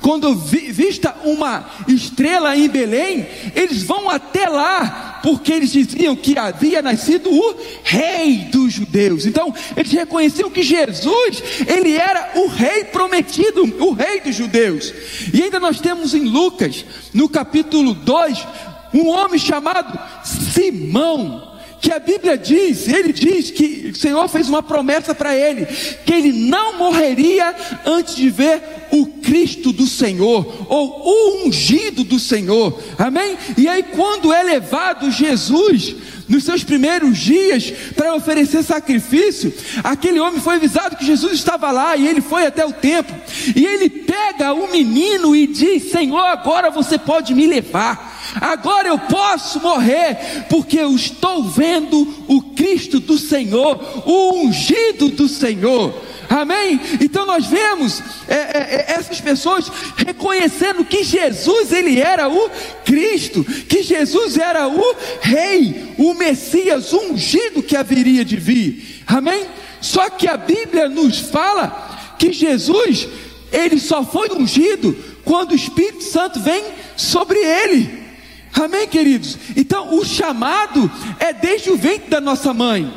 [0.02, 6.38] quando vi, vista uma estrela em Belém, eles vão até lá, porque eles diziam que
[6.38, 9.26] havia nascido o rei dos judeus.
[9.26, 14.92] Então, eles reconheciam que Jesus, ele era o rei prometido, o rei dos judeus.
[15.32, 18.48] E ainda nós temos em Lucas, no capítulo 2,
[18.94, 21.49] um homem chamado Simão
[21.82, 25.66] que a Bíblia diz, ele diz que o Senhor fez uma promessa para ele,
[26.06, 28.62] que ele não morreria antes de ver
[28.92, 33.38] o Cristo do Senhor, ou o ungido do Senhor, amém?
[33.58, 35.96] E aí, quando é levado Jesus,
[36.28, 41.98] nos seus primeiros dias, para oferecer sacrifício, aquele homem foi avisado que Jesus estava lá,
[41.98, 43.16] e ele foi até o templo,
[43.56, 48.19] e ele pega o menino e diz: Senhor, agora você pode me levar.
[48.40, 55.28] Agora eu posso morrer, porque eu estou vendo o Cristo do Senhor, o ungido do
[55.28, 56.10] Senhor.
[56.30, 56.80] Amém?
[57.02, 62.52] Então nós vemos é, é, é, essas pessoas reconhecendo que Jesus ele era o
[62.86, 69.04] Cristo, que Jesus era o Rei, o Messias ungido que haveria de vir.
[69.08, 69.44] Amém?
[69.82, 73.08] Só que a Bíblia nos fala que Jesus
[73.52, 76.64] ele só foi ungido quando o Espírito Santo vem
[76.96, 78.09] sobre ele.
[78.54, 79.38] Amém, queridos?
[79.56, 82.92] Então, o chamado é desde o ventre da nossa mãe,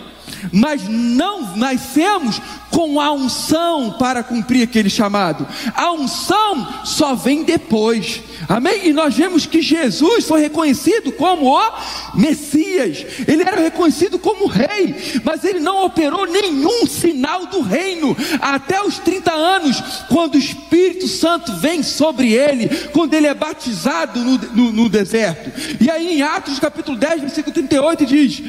[0.50, 2.40] mas não nascemos
[2.72, 5.46] com a unção para cumprir aquele chamado.
[5.74, 8.22] A unção só vem depois.
[8.48, 8.88] Amém?
[8.88, 11.72] E nós vemos que Jesus foi reconhecido como o
[12.14, 13.04] Messias.
[13.28, 18.98] Ele era reconhecido como rei, mas ele não operou nenhum sinal do reino até os
[18.98, 24.72] 30 anos, quando o Espírito Santo vem sobre ele, quando ele é batizado no, no,
[24.72, 25.52] no deserto.
[25.80, 28.42] E aí em Atos capítulo 10, versículo 38 diz: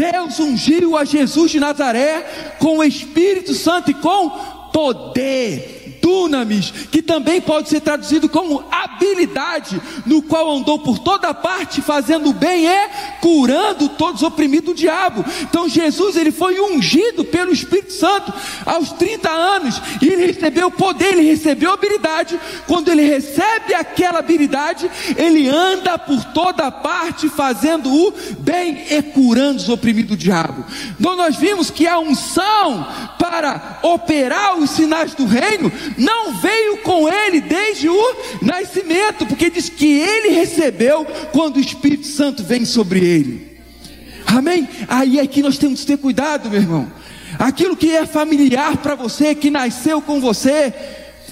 [0.00, 4.30] Deus ungiu a Jesus de Nazaré com o Espírito Santo e com
[4.72, 11.80] poder dunamis, que também pode ser traduzido como habilidade, no qual andou por toda parte
[11.80, 12.88] fazendo bem e
[13.20, 15.24] curando todos oprimidos do diabo.
[15.42, 18.32] Então Jesus ele foi ungido pelo Espírito Santo
[18.66, 22.38] aos 30 anos e ele recebeu poder, ele recebeu habilidade.
[22.66, 29.58] Quando ele recebe aquela habilidade, ele anda por toda parte fazendo o bem e curando
[29.58, 30.64] os oprimidos do diabo.
[30.98, 32.86] Então nós vimos que a unção
[33.18, 39.68] para operar os sinais do reino não veio com ele desde o nascimento, porque diz
[39.68, 43.60] que ele recebeu quando o Espírito Santo vem sobre ele.
[44.26, 44.68] Amém?
[44.88, 46.92] Aí é que nós temos que ter cuidado, meu irmão.
[47.38, 50.72] Aquilo que é familiar para você, que nasceu com você,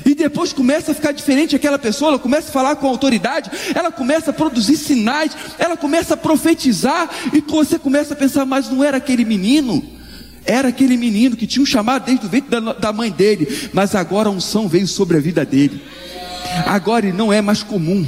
[0.04, 3.90] e depois começa a ficar diferente aquela pessoa, ela começa a falar com autoridade, ela
[3.90, 8.82] começa a produzir sinais, ela começa a profetizar, e você começa a pensar, mas não
[8.82, 9.97] era aquele menino?
[10.48, 13.94] Era aquele menino que tinha um chamado desde o ventre da, da mãe dele, mas
[13.94, 15.78] agora a unção veio sobre a vida dele.
[16.64, 18.06] Agora ele não é mais comum.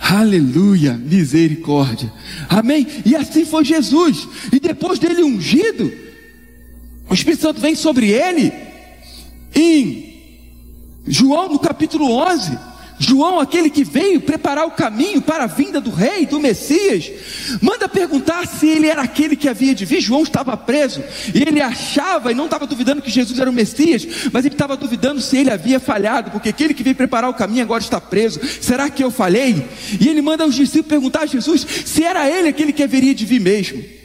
[0.00, 2.10] Aleluia, misericórdia.
[2.48, 2.86] Amém?
[3.04, 4.26] E assim foi Jesus.
[4.50, 5.92] E depois dele ungido,
[7.06, 8.50] o Espírito Santo vem sobre ele.
[9.54, 10.10] Em
[11.06, 12.58] João, no capítulo 11,
[13.02, 17.10] João, aquele que veio preparar o caminho para a vinda do rei, do Messias,
[17.62, 20.02] manda perguntar se ele era aquele que havia de vir.
[20.02, 21.02] João estava preso
[21.34, 24.76] e ele achava e não estava duvidando que Jesus era o Messias, mas ele estava
[24.76, 28.38] duvidando se ele havia falhado, porque aquele que veio preparar o caminho agora está preso.
[28.60, 29.66] Será que eu falhei?
[29.98, 33.24] E ele manda os discípulos perguntar a Jesus se era ele aquele que haveria de
[33.24, 33.99] vir mesmo.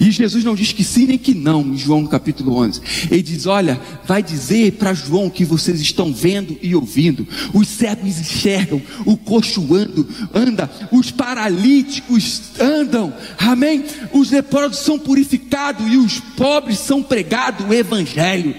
[0.00, 2.80] E Jesus não diz que sim nem que não, em João capítulo 11.
[3.10, 7.26] Ele diz: Olha, vai dizer para João que vocês estão vendo e ouvindo.
[7.52, 13.84] Os cegos enxergam, o coxo anda, anda, os paralíticos andam, amém?
[14.12, 18.54] Os leprosos são purificados e os pobres são pregados o evangelho.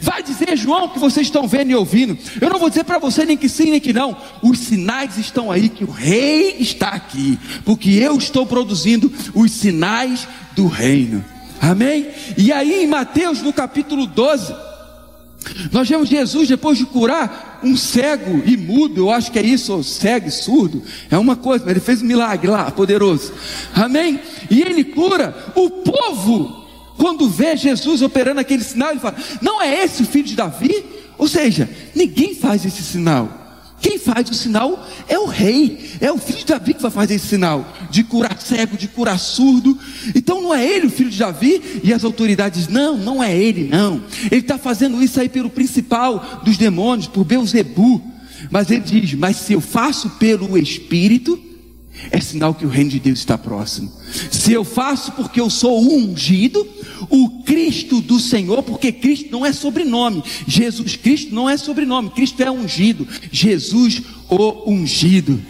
[0.00, 2.16] Vai dizer, João, que vocês estão vendo e ouvindo.
[2.40, 4.16] Eu não vou dizer para você nem que sim, nem que não.
[4.42, 7.38] Os sinais estão aí, que o rei está aqui.
[7.64, 11.24] Porque eu estou produzindo os sinais do reino.
[11.60, 12.08] Amém?
[12.36, 14.54] E aí em Mateus, no capítulo 12,
[15.72, 19.72] nós vemos Jesus, depois de curar um cego e mudo, eu acho que é isso,
[19.72, 23.32] ou cego e surdo, é uma coisa, mas ele fez um milagre lá, poderoso.
[23.74, 24.20] Amém?
[24.50, 26.63] E ele cura o povo
[26.96, 30.84] quando vê Jesus operando aquele sinal, ele fala: Não é esse o filho de Davi?
[31.18, 33.42] Ou seja, ninguém faz esse sinal.
[33.80, 37.16] Quem faz o sinal é o rei, é o filho de Davi que vai fazer
[37.16, 39.78] esse sinal de curar cego, de curar surdo.
[40.14, 43.68] Então não é ele o filho de Davi e as autoridades não, não é ele
[43.68, 44.02] não.
[44.30, 48.02] Ele está fazendo isso aí pelo principal dos demônios, por Beuzebu.
[48.50, 51.38] Mas ele diz: Mas se eu faço pelo Espírito,
[52.10, 53.90] é sinal que o reino de Deus está próximo.
[54.30, 56.66] Se eu faço porque eu sou ungido,
[57.08, 62.42] o Cristo do Senhor, porque Cristo não é sobrenome, Jesus Cristo não é sobrenome, Cristo
[62.42, 65.40] é ungido, Jesus o ungido.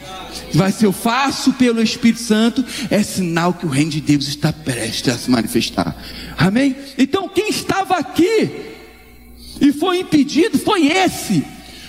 [0.54, 4.52] Mas se eu faço pelo Espírito Santo, é sinal que o reino de Deus está
[4.52, 5.96] prestes a se manifestar.
[6.36, 6.76] Amém?
[6.98, 8.50] Então quem estava aqui
[9.60, 11.44] e foi impedido foi esse,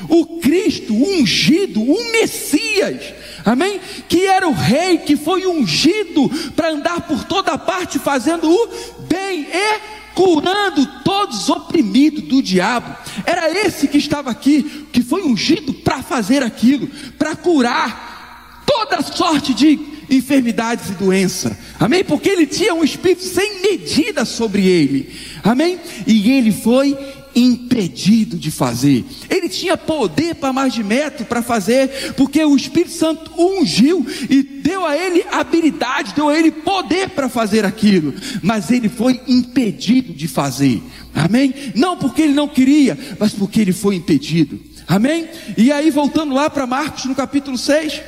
[0.08, 3.14] o Cristo ungido, o Messias
[3.46, 3.80] amém?
[4.10, 8.70] Que era o rei que foi ungido para andar por toda parte fazendo o
[9.08, 9.80] bem e
[10.16, 12.96] curando todos os oprimidos do diabo.
[13.26, 19.54] Era esse que estava aqui, que foi ungido para fazer aquilo, para curar toda sorte
[19.54, 19.80] de
[20.10, 21.58] enfermidades e doença.
[21.80, 22.04] Amém?
[22.04, 25.14] Porque ele tinha um espírito sem medida sobre ele.
[25.44, 25.80] Amém?
[26.08, 26.98] E ele foi
[27.36, 29.04] impedido de fazer.
[29.30, 34.42] Ele tinha poder para mais de metro para fazer, porque o Espírito Santo ungiu e
[34.42, 40.14] deu a ele habilidade, deu a ele poder para fazer aquilo, mas ele foi impedido
[40.14, 40.82] de fazer.
[41.14, 41.54] Amém?
[41.76, 44.60] Não porque ele não queria, mas porque ele foi impedido.
[44.88, 45.28] Amém?
[45.58, 48.02] E aí voltando lá para Marcos no capítulo 6.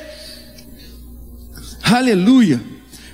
[1.82, 2.60] Aleluia.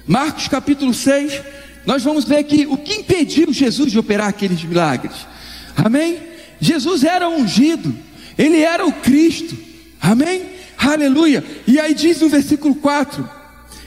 [0.07, 1.41] Marcos capítulo 6,
[1.87, 5.34] nós vamos ver aqui o que impediu Jesus de operar aqueles milagres.
[5.77, 6.19] Amém?
[6.61, 7.95] Jesus era ungido,
[8.39, 9.57] ele era o Cristo.
[10.01, 10.43] Amém?
[10.77, 11.45] Aleluia.
[11.67, 13.29] E aí diz no versículo 4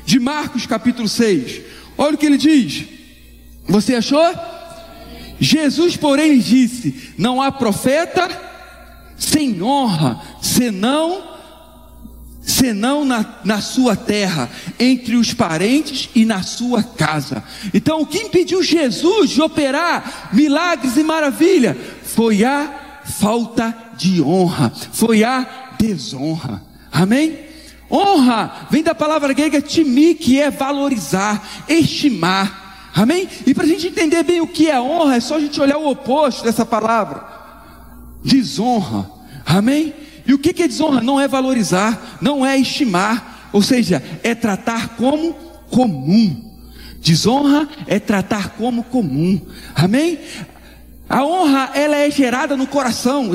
[0.05, 1.61] de Marcos, capítulo 6.
[1.97, 2.85] Olha o que ele diz.
[3.67, 4.33] Você achou?
[5.39, 8.29] Jesus, porém, disse: Não há profeta
[9.17, 11.36] sem honra, senão
[12.47, 17.43] senão na, na sua terra, entre os parentes e na sua casa.
[17.73, 24.71] Então, o que impediu Jesus de operar milagres e maravilha foi a falta de honra,
[24.93, 26.63] foi a desonra.
[26.89, 27.37] Amém?
[27.91, 32.91] Honra vem da palavra grega timi, que é valorizar, estimar.
[32.95, 33.27] Amém?
[33.45, 35.77] E para a gente entender bem o que é honra, é só a gente olhar
[35.77, 37.27] o oposto dessa palavra:
[38.23, 39.11] desonra.
[39.45, 39.93] Amém?
[40.27, 41.01] E o que é desonra?
[41.01, 45.33] Não é valorizar, não é estimar, ou seja, é tratar como
[45.71, 46.43] comum.
[46.99, 49.39] Desonra é tratar como comum.
[49.73, 50.19] Amém?
[51.09, 53.31] A honra, ela é gerada no coração.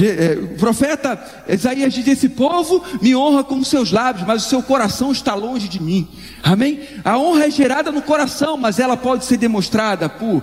[0.00, 4.62] É, o profeta Isaías diz: Esse povo me honra com seus lábios, mas o seu
[4.62, 6.08] coração está longe de mim.
[6.42, 6.80] Amém?
[7.04, 10.42] A honra é gerada no coração, mas ela pode ser demonstrada por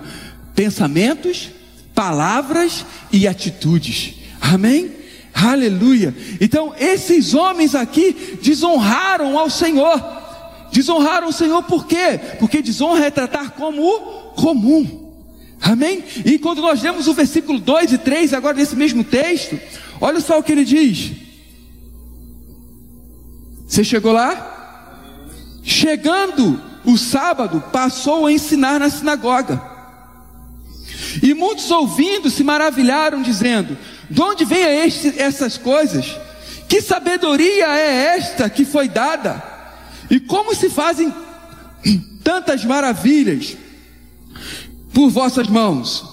[0.54, 1.50] pensamentos,
[1.96, 4.14] palavras e atitudes.
[4.40, 4.97] Amém?
[5.46, 6.16] Aleluia.
[6.42, 10.02] Então, esses homens aqui desonraram ao Senhor.
[10.72, 12.20] Desonraram o Senhor por quê?
[12.40, 14.00] Porque desonra é tratar como o
[14.32, 15.14] comum.
[15.62, 16.04] Amém?
[16.26, 19.60] E quando nós lemos o versículo 2 e 3, agora nesse mesmo texto,
[20.02, 21.12] olha só o que ele diz.
[23.68, 25.28] Você chegou lá?
[25.62, 29.77] Chegando o sábado, passou a ensinar na sinagoga.
[31.22, 33.78] E muitos ouvindo se maravilharam, dizendo:
[34.10, 34.64] de onde vêm
[35.18, 36.18] essas coisas?
[36.68, 39.44] Que sabedoria é esta que foi dada?
[40.10, 41.14] E como se fazem
[42.24, 43.56] tantas maravilhas
[44.94, 46.06] por vossas mãos?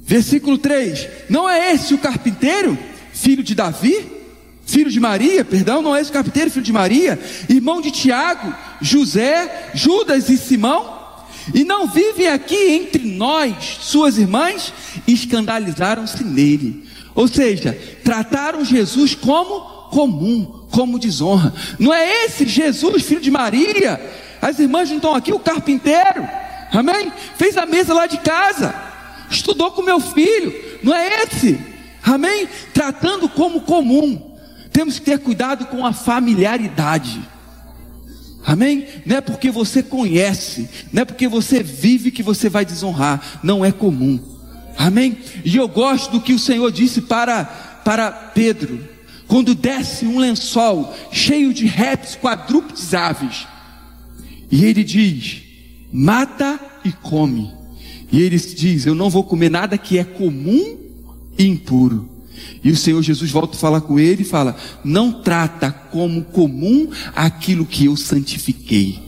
[0.00, 2.78] Versículo 3: Não é esse o carpinteiro,
[3.12, 4.22] filho de Davi?
[4.64, 7.18] Filho de Maria, perdão, não é esse o carpinteiro, filho de Maria,
[7.48, 11.01] irmão de Tiago, José, Judas e Simão?
[11.54, 14.72] E não vivem aqui entre nós, suas irmãs?
[15.06, 16.86] Escandalizaram-se nele.
[17.14, 21.52] Ou seja, trataram Jesus como comum, como desonra.
[21.78, 24.00] Não é esse Jesus, filho de Maria?
[24.40, 26.28] As irmãs não estão aqui, o carpinteiro,
[26.72, 27.12] amém?
[27.36, 28.74] Fez a mesa lá de casa,
[29.30, 31.60] estudou com meu filho, não é esse,
[32.02, 32.48] amém?
[32.74, 34.36] Tratando como comum.
[34.72, 37.20] Temos que ter cuidado com a familiaridade.
[38.44, 38.86] Amém?
[39.06, 43.64] Não é porque você conhece, não é porque você vive que você vai desonrar, não
[43.64, 44.20] é comum.
[44.76, 45.18] Amém?
[45.44, 47.44] E eu gosto do que o Senhor disse para,
[47.84, 48.88] para Pedro,
[49.28, 53.46] quando desce um lençol cheio de répteis, quadrúpedes aves,
[54.50, 55.42] e ele diz:
[55.92, 57.50] mata e come.
[58.10, 60.78] E ele diz: Eu não vou comer nada que é comum
[61.38, 62.11] e impuro.
[62.62, 66.88] E o Senhor Jesus volta a falar com ele e fala: Não trata como comum
[67.14, 69.00] aquilo que eu santifiquei.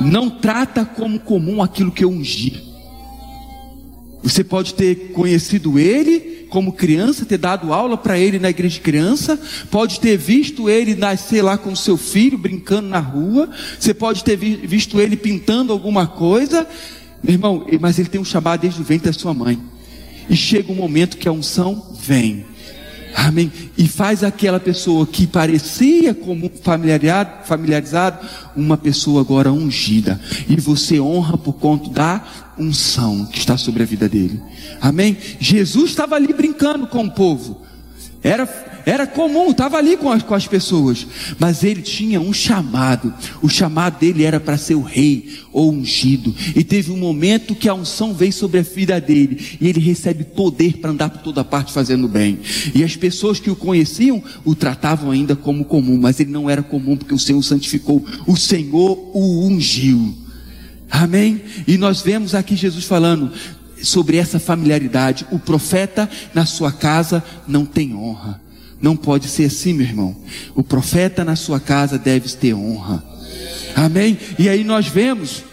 [0.00, 2.72] Não trata como comum aquilo que eu ungi.
[4.22, 8.82] Você pode ter conhecido ele como criança, ter dado aula para ele na igreja de
[8.82, 9.40] criança,
[9.70, 13.48] pode ter visto ele nascer lá com seu filho brincando na rua,
[13.80, 16.68] você pode ter visto ele pintando alguma coisa,
[17.22, 19.58] meu irmão, mas ele tem um chamado desde o ventre da sua mãe.
[20.28, 22.44] E chega um momento que a unção vem.
[23.14, 23.52] Amém.
[23.76, 30.20] E faz aquela pessoa que parecia como familiarizado, familiarizado, uma pessoa agora ungida.
[30.48, 32.24] E você honra por conta da
[32.58, 34.40] unção que está sobre a vida dele.
[34.80, 35.16] Amém.
[35.38, 37.60] Jesus estava ali brincando com o povo.
[38.22, 38.46] Era
[38.84, 41.06] era comum, estava ali com as, com as pessoas,
[41.38, 43.12] mas ele tinha um chamado.
[43.40, 46.34] O chamado dele era para ser o rei ou ungido.
[46.54, 50.24] E teve um momento que a unção veio sobre a vida dele, e ele recebe
[50.24, 52.40] poder para andar por toda parte fazendo bem.
[52.74, 56.62] E as pessoas que o conheciam o tratavam ainda como comum, mas ele não era
[56.62, 60.14] comum porque o Senhor o santificou, o Senhor o ungiu.
[60.90, 61.40] Amém?
[61.66, 63.32] E nós vemos aqui Jesus falando
[63.82, 65.26] sobre essa familiaridade.
[65.30, 68.40] O profeta na sua casa não tem honra.
[68.80, 70.16] Não pode ser assim, meu irmão.
[70.54, 73.04] O profeta na sua casa deve ter honra.
[73.76, 74.18] Amém?
[74.38, 75.44] E aí nós vemos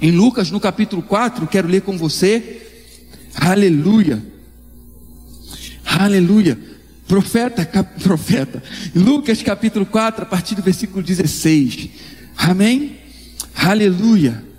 [0.00, 2.62] em Lucas no capítulo 4, quero ler com você.
[3.34, 4.22] Aleluia.
[5.84, 6.58] Aleluia.
[7.06, 8.62] Profeta, cap, profeta.
[8.94, 11.88] Lucas capítulo 4, a partir do versículo 16.
[12.36, 12.98] Amém?
[13.54, 14.49] Aleluia.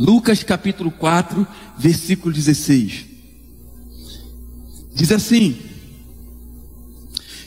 [0.00, 1.46] Lucas capítulo 4,
[1.76, 3.04] versículo 16.
[4.94, 5.58] Diz assim: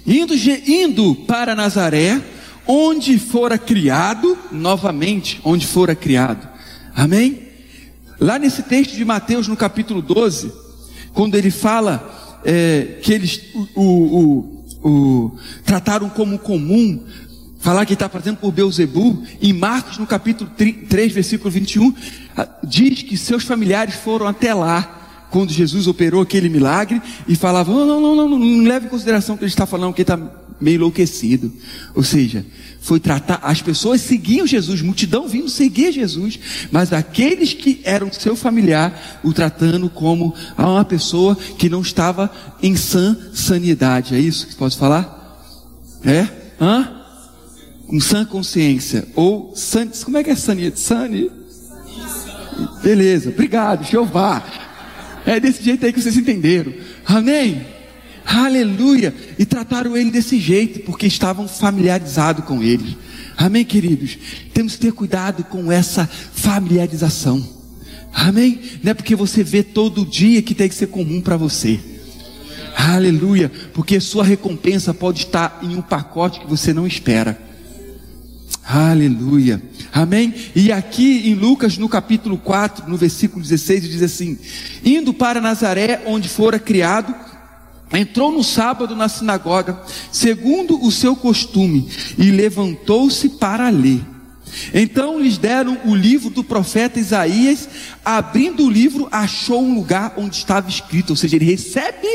[0.05, 2.21] indo, indo para Nazaré,
[2.67, 6.47] onde fora criado, novamente, onde fora criado.
[6.95, 7.41] Amém?
[8.19, 10.53] Lá nesse texto de Mateus, no capítulo 12,
[11.11, 17.03] quando ele fala é, que eles o, o, o, trataram como comum,
[17.63, 20.51] falar que está fazendo por Beuzebu, em Marcos, no capítulo
[20.89, 21.93] 3, versículo 21,
[22.61, 27.85] diz que seus familiares foram até lá quando Jesus operou aquele milagre e falava: não,
[27.87, 30.19] não, não, não, não, leve em consideração que ele está falando que está
[30.59, 31.53] meio enlouquecido.
[31.95, 32.45] Ou seja,
[32.81, 36.37] foi tratar, as pessoas seguiam Jesus, multidão vindo seguir Jesus,
[36.69, 42.29] mas aqueles que eram seu familiar o tratando como uma pessoa que não estava
[42.61, 44.15] em sã sanidade.
[44.15, 45.39] É isso que pode falar?
[46.03, 46.27] É?
[46.59, 47.02] Hã?
[47.87, 49.07] Com sã consciência.
[49.15, 50.79] Ou san, como é que é sanidade?
[50.79, 51.31] Sani?
[52.81, 54.43] Beleza, obrigado, Jeová.
[55.25, 56.73] É desse jeito aí que vocês entenderam.
[57.05, 57.65] Amém?
[58.25, 59.13] Aleluia.
[59.37, 62.97] E trataram ele desse jeito, porque estavam familiarizados com ele.
[63.37, 64.17] Amém, queridos?
[64.53, 67.45] Temos que ter cuidado com essa familiarização.
[68.13, 68.59] Amém?
[68.83, 71.79] Não é porque você vê todo dia que tem que ser comum para você.
[72.75, 73.51] Aleluia.
[73.73, 77.39] Porque sua recompensa pode estar em um pacote que você não espera.
[78.65, 79.61] Aleluia.
[79.91, 80.33] Amém?
[80.55, 84.37] E aqui em Lucas, no capítulo 4, no versículo 16, diz assim:
[84.85, 87.13] Indo para Nazaré, onde fora criado,
[87.91, 94.01] entrou no sábado na sinagoga, segundo o seu costume, e levantou-se para ler.
[94.73, 97.67] Então lhes deram o livro do profeta Isaías,
[98.05, 102.07] abrindo o livro, achou um lugar onde estava escrito, ou seja, ele recebe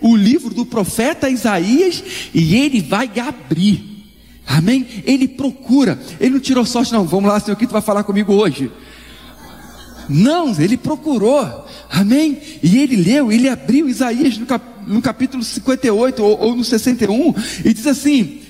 [0.00, 3.95] o livro do profeta Isaías e ele vai abrir.
[4.46, 4.86] Amém?
[5.04, 7.04] Ele procura, ele não tirou sorte, não.
[7.04, 8.70] Vamos lá, Senhor, o que tu vai falar comigo hoje?
[10.08, 12.38] Não, ele procurou, amém?
[12.62, 17.34] E ele leu, ele abriu Isaías no, cap, no capítulo 58 ou, ou no 61,
[17.64, 18.40] e diz assim: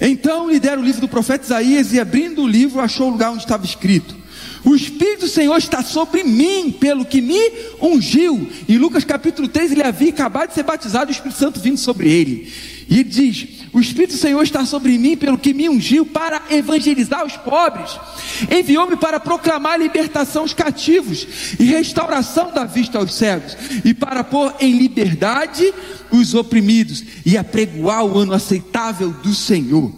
[0.00, 3.30] Então lhe deram o livro do profeta Isaías, e abrindo o livro, achou o lugar
[3.30, 4.16] onde estava escrito:
[4.64, 8.48] o Espírito do Senhor está sobre mim, pelo que me ungiu.
[8.68, 12.10] Em Lucas capítulo 3, ele havia acabado de ser batizado, o Espírito Santo vindo sobre
[12.10, 12.52] ele.
[12.90, 17.24] E diz: O Espírito do Senhor está sobre mim, pelo que me ungiu para evangelizar
[17.24, 17.96] os pobres.
[18.50, 21.24] Enviou-me para proclamar libertação aos cativos
[21.60, 25.72] e restauração da vista aos cegos, e para pôr em liberdade
[26.10, 29.92] os oprimidos e apregoar o ano aceitável do Senhor.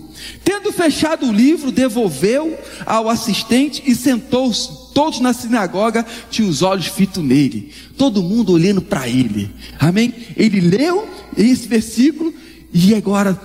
[0.44, 4.82] Tendo fechado o livro, devolveu ao assistente e sentou-se.
[4.92, 9.50] Todos na sinagoga tinham os olhos fitos nele, todo mundo olhando para ele.
[9.80, 10.12] Amém?
[10.36, 12.34] Ele leu esse versículo
[12.72, 13.38] e agora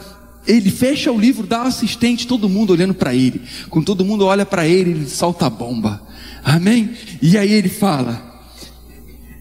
[0.48, 3.42] ele fecha o livro, dá assistente, todo mundo olhando para ele.
[3.70, 6.02] Quando todo mundo olha para ele, ele solta a bomba.
[6.44, 6.92] Amém?
[7.22, 8.42] E aí ele fala: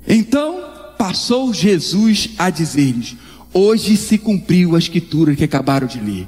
[0.07, 0.64] Então
[0.99, 3.16] passou Jesus a dizer-lhes:
[3.55, 6.26] Hoje se cumpriu a escritura que acabaram de ler.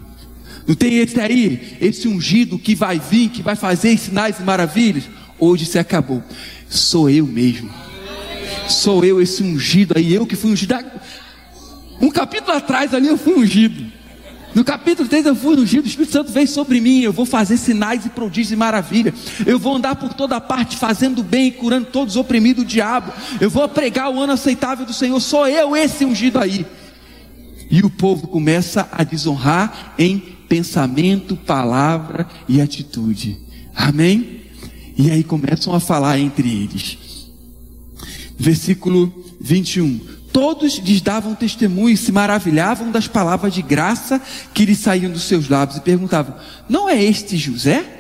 [0.67, 5.05] Não tem esse aí, esse ungido que vai vir, que vai fazer sinais e maravilhas?
[5.39, 6.23] Hoje se acabou.
[6.69, 7.71] Sou eu mesmo.
[8.69, 10.75] Sou eu esse ungido aí, eu que fui ungido.
[12.01, 13.99] Um capítulo atrás ali eu fui ungido.
[14.55, 17.57] No capítulo 3 eu fui ungido, o Espírito Santo veio sobre mim, eu vou fazer
[17.57, 19.15] sinais e prodígios e maravilha.
[19.47, 23.13] Eu vou andar por toda parte fazendo bem e curando todos os oprimidos do diabo.
[23.41, 25.21] Eu vou pregar o ano aceitável do Senhor.
[25.21, 26.67] Sou eu esse ungido aí.
[27.71, 30.19] E o povo começa a desonrar em
[30.49, 33.39] pensamento, palavra e atitude.
[33.75, 34.41] Amém?
[34.97, 36.99] E aí começam a falar entre eles.
[38.37, 40.18] Versículo 21.
[40.33, 44.21] Todos lhes davam testemunho e se maravilhavam das palavras de graça
[44.55, 46.35] que lhes saíam dos seus lábios e perguntavam:
[46.69, 47.98] Não é este José?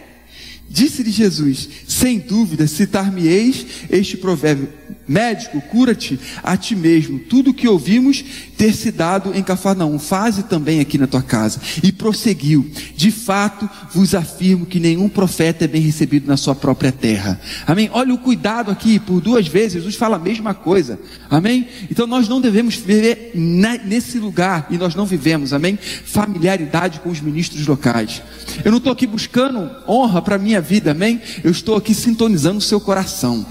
[0.69, 4.69] Disse-lhe Jesus: Sem dúvida, citar-me-eis este provérbio:
[5.09, 7.19] Médico, cura-te a ti mesmo.
[7.19, 8.23] Tudo o que ouvimos
[8.59, 11.59] ter se dado em Cafarnaum, faze também aqui na tua casa.
[11.83, 16.93] E prosseguiu: De fato, vos afirmo que nenhum profeta é bem recebido na sua própria
[16.93, 17.41] terra.
[17.67, 17.89] Amém?
[17.93, 20.99] Olha o cuidado aqui, por duas vezes Jesus fala a mesma coisa.
[21.31, 21.67] Amém?
[21.91, 25.79] Então nós não devemos viver nesse lugar e nós não vivemos, amém?
[25.79, 28.23] Familiaridade com os ministros locais.
[28.65, 31.21] Eu não estou aqui buscando honra para a minha vida, amém?
[31.43, 33.47] Eu estou aqui sintonizando o seu coração.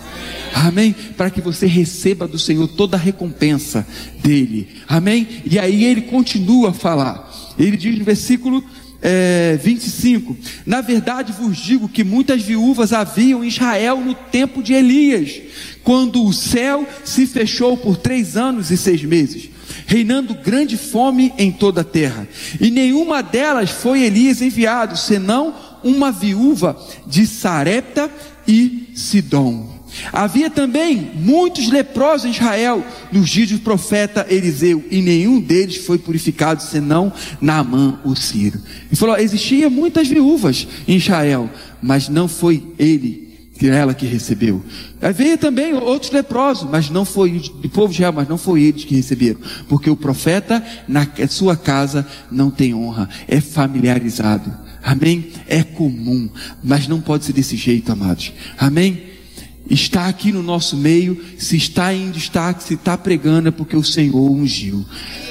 [0.53, 0.95] Amém?
[1.16, 3.88] Para que você receba do Senhor toda a recompensa
[4.22, 4.68] dele.
[4.88, 5.28] Amém?
[5.49, 7.55] E aí ele continua a falar.
[7.58, 8.64] Ele diz no versículo
[9.01, 10.36] é, 25:
[10.66, 15.39] Na verdade vos digo que muitas viúvas haviam em Israel no tempo de Elias,
[15.84, 19.49] quando o céu se fechou por três anos e seis meses,
[19.86, 22.28] reinando grande fome em toda a terra,
[22.60, 28.10] e nenhuma delas foi Elias enviado, senão uma viúva de Sarepta
[28.48, 29.78] e Sidom.
[30.12, 35.98] Havia também muitos leprosos em Israel nos dias do profeta Eliseu, e nenhum deles foi
[35.98, 37.12] purificado senão
[37.42, 38.60] Naamã, o Ciro.
[38.88, 41.50] Ele falou: existia muitas viúvas em Israel,
[41.82, 44.64] mas não foi ele que ela que recebeu.
[45.02, 48.84] Havia também outros leprosos, mas não foi do povo de Israel, mas não foi eles
[48.84, 54.66] que receberam, porque o profeta na sua casa não tem honra, é familiarizado.
[54.88, 55.34] Amém?
[55.50, 56.30] É comum,
[56.64, 58.32] mas não pode ser desse jeito, amados.
[58.58, 59.04] Amém?
[59.70, 63.84] está aqui no nosso meio, se está em destaque, se está pregando, é porque o
[63.84, 64.86] Senhor ungiu.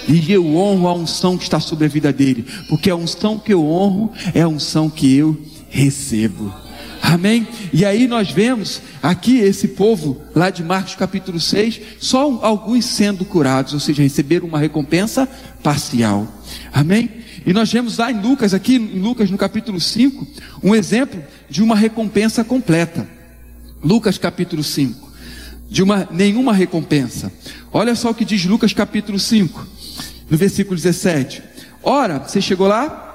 [0.07, 3.55] E eu honro a unção que está sobre a vida dele, porque a unção que
[3.55, 5.41] eu honro é a unção que eu
[5.71, 6.55] recebo.
[7.01, 7.49] Amém?
[7.73, 13.25] E aí nós vemos aqui esse povo, lá de Marcos capítulo 6, só alguns sendo
[13.25, 15.27] curados, ou seja, receberam uma recompensa
[15.63, 16.29] parcial.
[16.75, 17.25] Amém?
[17.47, 20.27] E nós vemos lá em Lucas, aqui em Lucas no capítulo 5,
[20.65, 23.09] um exemplo de uma recompensa completa.
[23.85, 25.13] Lucas capítulo 5,
[25.71, 27.33] de uma nenhuma recompensa.
[27.73, 29.65] Olha só o que diz Lucas capítulo 5,
[30.29, 31.41] no versículo 17.
[31.85, 33.06] Ora, você chegou lá?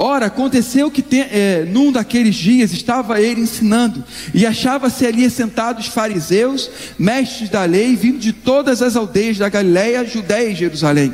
[0.00, 6.70] Ora, aconteceu que é, num daqueles dias estava ele ensinando, e achava-se ali sentados fariseus,
[6.96, 11.12] mestres da lei, vindo de todas as aldeias da Galiléia, Judéia e Jerusalém.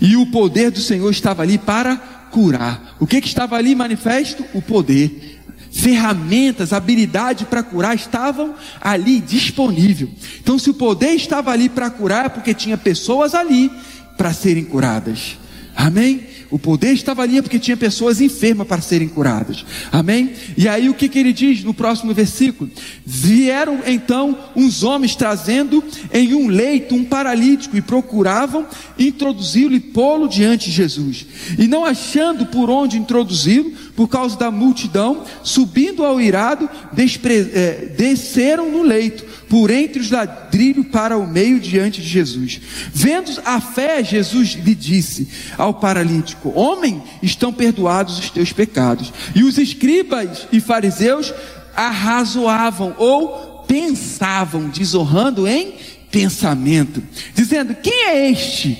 [0.00, 1.94] E o poder do Senhor estava ali para
[2.32, 2.96] curar.
[2.98, 4.44] O que, que estava ali manifesto?
[4.52, 10.08] O poder ferramentas, habilidade para curar estavam ali disponível.
[10.40, 13.70] Então, se o poder estava ali para curar, é porque tinha pessoas ali
[14.16, 15.36] para serem curadas.
[15.74, 16.33] Amém?
[16.50, 19.64] O poder estava ali porque tinha pessoas enfermas para serem curadas.
[19.90, 20.32] Amém?
[20.56, 22.70] E aí o que, que ele diz no próximo versículo?
[23.04, 25.82] Vieram então uns homens trazendo
[26.12, 28.66] em um leito um paralítico e procuravam
[28.98, 31.26] introduzi-lo e pô-lo diante de Jesus.
[31.58, 37.50] E não achando por onde introduzi-lo, por causa da multidão, subindo ao irado, despre...
[37.54, 42.60] é, desceram no leito, por entre os ladrilhos para o meio diante de Jesus.
[42.92, 49.12] Vendo a fé, Jesus lhe disse ao paralítico: Homem, estão perdoados os teus pecados.
[49.34, 51.32] E os escribas e fariseus
[51.76, 55.74] arrazoavam ou pensavam, desonrando em
[56.10, 57.02] pensamento,
[57.34, 58.76] dizendo: Quem é este?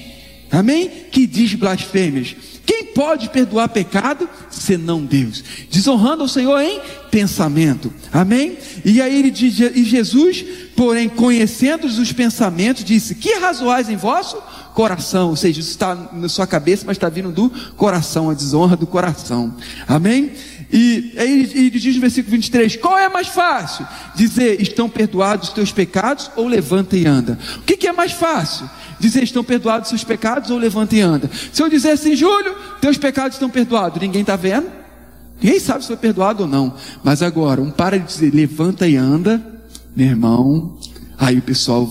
[0.50, 0.88] Amém?
[1.10, 2.36] Que diz blasfêmias.
[2.74, 5.44] Quem pode perdoar pecado senão Deus?
[5.70, 7.92] Desonrando ao Senhor em pensamento.
[8.12, 8.58] Amém?
[8.84, 10.44] E aí ele diz, e Jesus,
[10.74, 14.42] porém, conhecendo os pensamentos, disse: Que razoais em vosso
[14.74, 15.28] coração?
[15.28, 18.88] Ou seja, isso está na sua cabeça, mas está vindo do coração, a desonra do
[18.88, 19.54] coração.
[19.86, 20.32] Amém?
[20.72, 23.86] E aí ele diz no versículo 23: Qual é mais fácil?
[24.14, 27.38] Dizer, estão perdoados os teus pecados ou levanta e anda?
[27.58, 28.68] O que, que é mais fácil?
[28.98, 31.30] Dizer, estão perdoados os seus pecados ou levanta e anda?
[31.52, 34.66] Se eu dizer assim, Júlio, teus pecados estão perdoados, ninguém está vendo?
[35.40, 36.74] Ninguém sabe se foi perdoado ou não.
[37.02, 39.44] Mas agora, um para de dizer, levanta e anda,
[39.94, 40.78] meu irmão,
[41.18, 41.88] aí o pessoal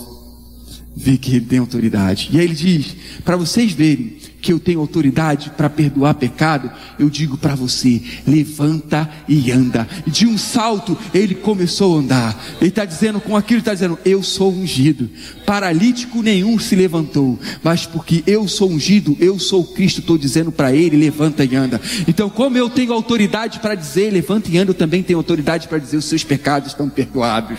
[0.96, 2.30] vê que ele tem autoridade.
[2.32, 6.70] E aí ele diz, para vocês verem que eu tenho autoridade para perdoar pecado,
[7.00, 9.88] eu digo para você: levanta e anda.
[10.06, 12.46] De um salto, ele começou a andar.
[12.60, 15.10] Ele está dizendo, com aquilo, está dizendo: Eu sou ungido.
[15.46, 20.74] Paralítico nenhum se levantou, mas porque eu sou ungido, eu sou Cristo, estou dizendo para
[20.74, 21.80] ele: levanta e anda.
[22.06, 25.78] Então, como eu tenho autoridade para dizer, levanta e anda, eu também tenho autoridade para
[25.78, 27.58] dizer: os seus pecados estão perdoados.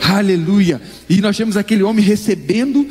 [0.00, 0.80] Aleluia.
[1.08, 2.88] E nós temos aquele homem recebendo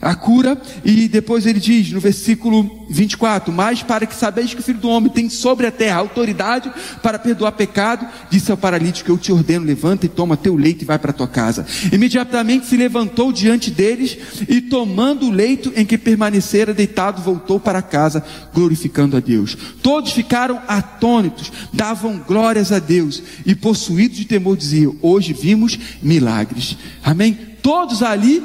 [0.00, 4.62] a cura, e depois ele diz no versículo 24: Mas para que sabeis que o
[4.62, 6.70] filho do homem tem sobre a terra autoridade
[7.02, 10.84] para perdoar pecado, disse ao paralítico: Eu te ordeno, levanta e toma teu leito e
[10.84, 11.66] vai para tua casa.
[11.90, 14.18] Imediatamente se levantou diante deles
[14.48, 18.22] e, tomando o leito em que permanecera deitado, voltou para casa,
[18.52, 19.56] glorificando a Deus.
[19.82, 26.76] Todos ficaram atônitos, davam glórias a Deus e, possuídos de temor, diziam: Hoje vimos milagres.
[27.02, 27.38] Amém?
[27.62, 28.42] Todos ali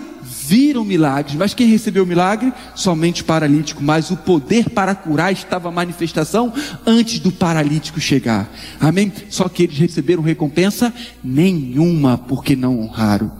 [0.50, 2.52] viram milagres, mas quem recebeu o milagre?
[2.74, 6.52] Somente o paralítico, mas o poder para curar estava manifestação
[6.88, 8.52] antes do paralítico chegar.
[8.80, 9.14] Amém?
[9.30, 10.92] Só que eles receberam recompensa
[11.24, 13.32] nenhuma, porque não honraram.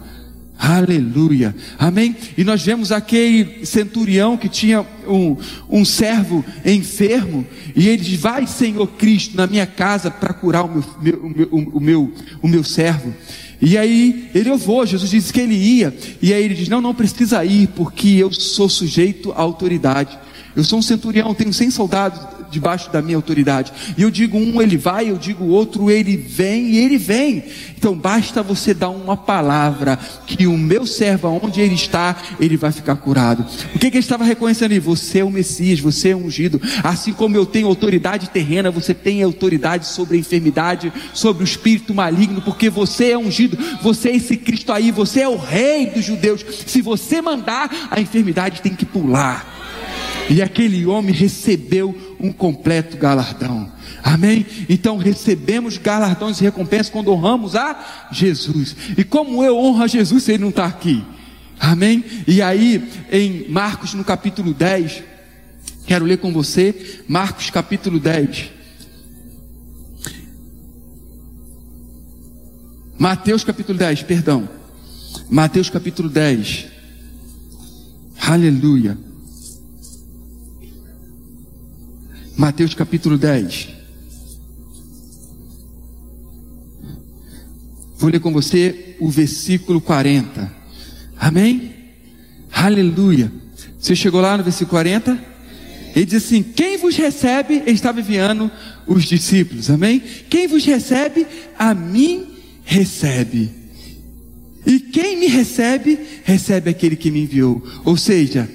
[0.56, 2.16] Aleluia, amém?
[2.38, 5.38] E nós vemos aquele centurião que tinha um,
[5.70, 10.70] um servo enfermo, e ele diz: Vai, Senhor Cristo, na minha casa para curar o
[10.70, 13.16] meu, meu, o, o, meu, o meu servo.
[13.62, 16.82] E aí ele eu vou, Jesus disse que ele ia, e aí ele diz: Não,
[16.82, 20.18] não precisa ir, porque eu sou sujeito à autoridade.
[20.56, 23.72] Eu sou um centurião, tenho 100 soldados debaixo da minha autoridade.
[23.98, 27.44] E eu digo um, ele vai, eu digo outro, ele vem e ele vem.
[27.78, 32.72] Então basta você dar uma palavra que o meu servo, onde ele está, ele vai
[32.72, 33.46] ficar curado.
[33.74, 34.80] O que, que ele estava reconhecendo ali?
[34.80, 36.62] Você é o Messias, você é ungido.
[36.84, 41.94] Assim como eu tenho autoridade terrena, você tem autoridade sobre a enfermidade, sobre o espírito
[41.94, 46.04] maligno, porque você é ungido, você é esse Cristo aí, você é o rei dos
[46.04, 46.46] judeus.
[46.66, 49.58] Se você mandar, a enfermidade tem que pular.
[50.30, 53.72] E aquele homem recebeu um completo galardão.
[54.04, 54.46] Amém?
[54.68, 58.76] Então recebemos galardões e recompensas quando honramos a Jesus.
[58.98, 61.04] E como eu honro a Jesus se ele não está aqui?
[61.60, 62.04] Amém?
[62.28, 65.04] E aí, em Marcos, no capítulo 10,
[65.86, 68.52] quero ler com você, Marcos capítulo 10.
[72.98, 74.50] Mateus capítulo 10, perdão.
[75.30, 76.68] Mateus capítulo 10.
[78.22, 79.09] Aleluia.
[82.40, 83.68] Mateus capítulo 10.
[87.98, 90.50] Vou ler com você o versículo 40.
[91.20, 91.76] Amém?
[92.50, 93.30] Aleluia.
[93.78, 95.20] Você chegou lá no versículo 40?
[95.94, 98.50] Ele diz assim: Quem vos recebe, ele estava enviando
[98.88, 100.02] os discípulos, amém?
[100.30, 101.28] Quem vos recebe,
[101.58, 102.26] a mim
[102.64, 103.52] recebe.
[104.66, 107.62] E quem me recebe, recebe aquele que me enviou.
[107.84, 108.50] Ou seja,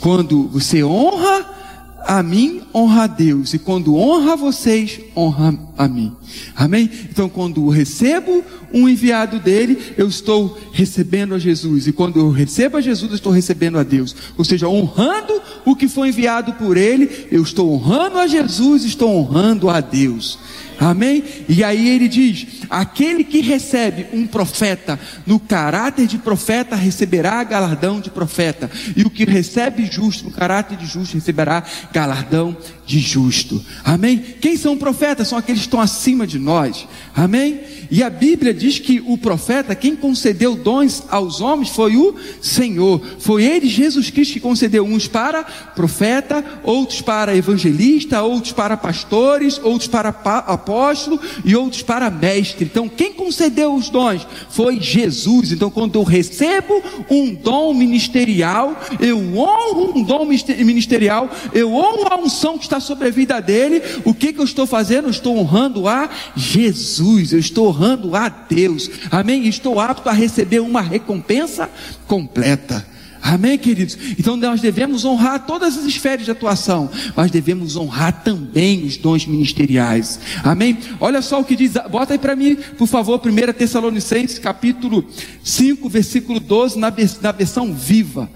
[0.00, 1.61] quando você honra
[2.06, 3.54] a mim, honra a Deus.
[3.54, 6.12] E quando honra vocês, honra a mim.
[6.54, 6.90] Amém?
[7.10, 11.86] Então, quando recebo um enviado dele, eu estou recebendo a Jesus.
[11.86, 14.14] E quando eu recebo a Jesus, eu estou recebendo a Deus.
[14.36, 19.10] Ou seja, honrando o que foi enviado por ele, eu estou honrando a Jesus, estou
[19.10, 20.38] honrando a Deus.
[20.82, 21.22] Amém?
[21.48, 28.00] E aí ele diz: aquele que recebe um profeta no caráter de profeta receberá galardão
[28.00, 31.62] de profeta, e o que recebe justo no caráter de justo receberá
[31.92, 32.56] galardão
[32.92, 33.64] de justo.
[33.82, 34.22] Amém?
[34.38, 35.28] Quem são profetas?
[35.28, 36.86] São aqueles que estão acima de nós.
[37.16, 37.60] Amém?
[37.90, 43.00] E a Bíblia diz que o profeta, quem concedeu dons aos homens foi o Senhor.
[43.18, 49.58] Foi ele, Jesus Cristo, que concedeu uns para profeta, outros para evangelista, outros para pastores,
[49.62, 52.64] outros para apóstolo e outros para mestre.
[52.64, 55.52] Então, quem concedeu os dons foi Jesus.
[55.52, 62.18] Então, quando eu recebo um dom ministerial, eu honro um dom ministerial, eu honro a
[62.18, 63.82] unção que está sobre a vida dele.
[64.04, 65.06] O que, que eu estou fazendo?
[65.06, 67.32] Eu estou honrando a Jesus.
[67.32, 68.90] Eu estou honrando a Deus.
[69.10, 69.46] Amém?
[69.46, 71.70] Estou apto a receber uma recompensa
[72.06, 72.86] completa.
[73.22, 73.96] Amém, queridos?
[74.18, 79.26] Então nós devemos honrar todas as esferas de atuação, mas devemos honrar também os dons
[79.26, 80.18] ministeriais.
[80.42, 80.76] Amém?
[80.98, 85.08] Olha só o que diz, bota aí para mim, por favor, 1 Tessalonicenses, capítulo
[85.44, 88.28] 5, versículo 12, na, na versão viva.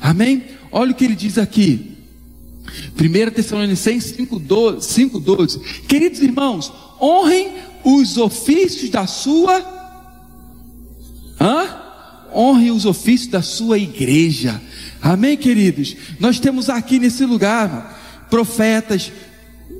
[0.00, 0.42] Amém?
[0.72, 1.91] Olha o que ele diz aqui.
[2.96, 4.80] 1 Tessalonicenses 5,12.
[4.80, 5.58] 5, 12.
[5.88, 7.52] Queridos irmãos, honrem
[7.84, 9.60] os ofícios da sua.
[11.40, 11.82] Hã?
[12.34, 14.60] Honre os ofícios da sua igreja.
[15.00, 15.96] Amém, queridos?
[16.18, 19.12] Nós temos aqui nesse lugar profetas,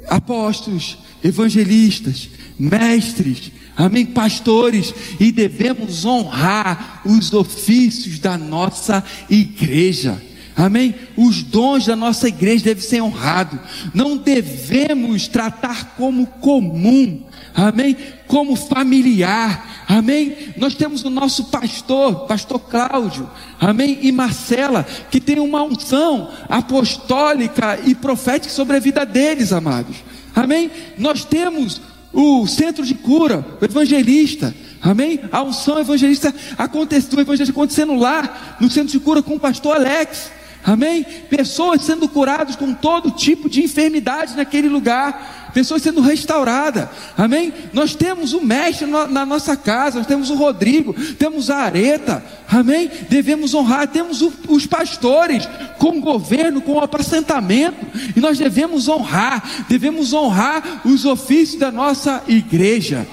[0.09, 2.29] apóstolos, evangelistas,
[2.59, 10.21] mestres, amém, pastores, e devemos honrar os ofícios da nossa igreja.
[10.57, 10.95] Amém?
[11.17, 13.59] Os dons da nossa igreja devem ser honrados.
[13.95, 17.23] Não devemos tratar como comum
[17.55, 17.97] amém?
[18.27, 20.37] Como familiar, amém?
[20.57, 23.29] Nós temos o nosso pastor, pastor Cláudio,
[23.61, 23.99] amém?
[24.03, 29.97] E Marcela, que tem uma unção apostólica e profética sobre a vida deles, amados,
[30.35, 30.71] amém?
[30.99, 31.81] Nós temos
[32.13, 35.21] o centro de cura, o evangelista, amém?
[35.31, 39.77] A unção evangelista aconteceu, o evangelista acontecendo lá, no centro de cura com o pastor
[39.77, 40.31] Alex,
[40.65, 41.05] amém?
[41.29, 47.53] Pessoas sendo curadas com todo tipo de enfermidade naquele lugar, pessoas sendo restauradas, amém?
[47.73, 52.91] Nós temos o mestre na nossa casa, nós temos o Rodrigo, temos a Areta, amém?
[53.09, 55.49] Devemos honrar, temos os pastores
[55.79, 57.87] com o governo, com o apacentamento,
[58.17, 63.07] e nós devemos honrar, devemos honrar os ofícios da nossa igreja.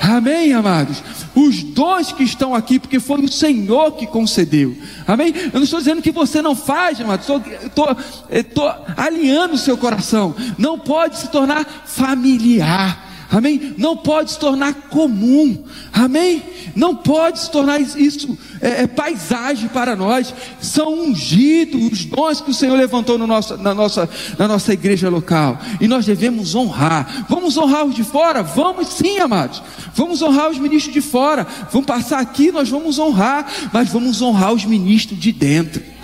[0.00, 1.02] Amém, amados?
[1.34, 4.76] Os dons que estão aqui, porque foi o Senhor que concedeu.
[5.06, 5.32] Amém?
[5.52, 7.26] Eu não estou dizendo que você não faz, amados.
[7.62, 7.96] Estou,
[8.30, 10.34] estou alinhando o seu coração.
[10.56, 13.07] Não pode se tornar familiar.
[13.30, 13.74] Amém?
[13.76, 15.62] Não pode se tornar comum.
[15.92, 16.42] Amém?
[16.74, 20.34] Não pode se tornar isso é, é, paisagem para nós.
[20.62, 24.08] São ungidos os dons que o Senhor levantou no nosso, na, nossa,
[24.38, 25.60] na nossa igreja local.
[25.78, 27.26] E nós devemos honrar.
[27.28, 28.42] Vamos honrar os de fora?
[28.42, 29.62] Vamos sim, amados.
[29.94, 31.46] Vamos honrar os ministros de fora.
[31.70, 33.46] Vamos passar aqui, nós vamos honrar.
[33.72, 35.97] Mas vamos honrar os ministros de dentro.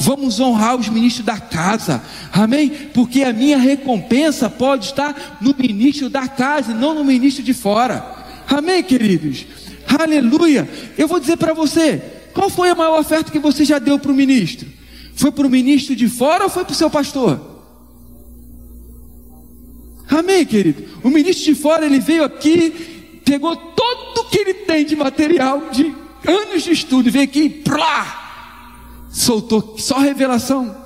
[0.00, 2.02] Vamos honrar os ministros da casa,
[2.32, 2.68] amém?
[2.92, 7.54] Porque a minha recompensa pode estar no ministro da casa e não no ministro de
[7.54, 8.04] fora,
[8.48, 9.46] amém, queridos?
[9.86, 10.68] Aleluia!
[10.96, 12.02] Eu vou dizer para você:
[12.32, 14.68] qual foi a maior oferta que você já deu para o ministro?
[15.14, 17.52] Foi para o ministro de fora ou foi para o seu pastor?
[20.08, 20.84] Amém, querido?
[21.02, 25.94] O ministro de fora ele veio aqui, pegou tudo que ele tem de material, de
[26.26, 28.21] anos de estudo, veio aqui e plá,
[29.12, 30.82] soltou só revelação.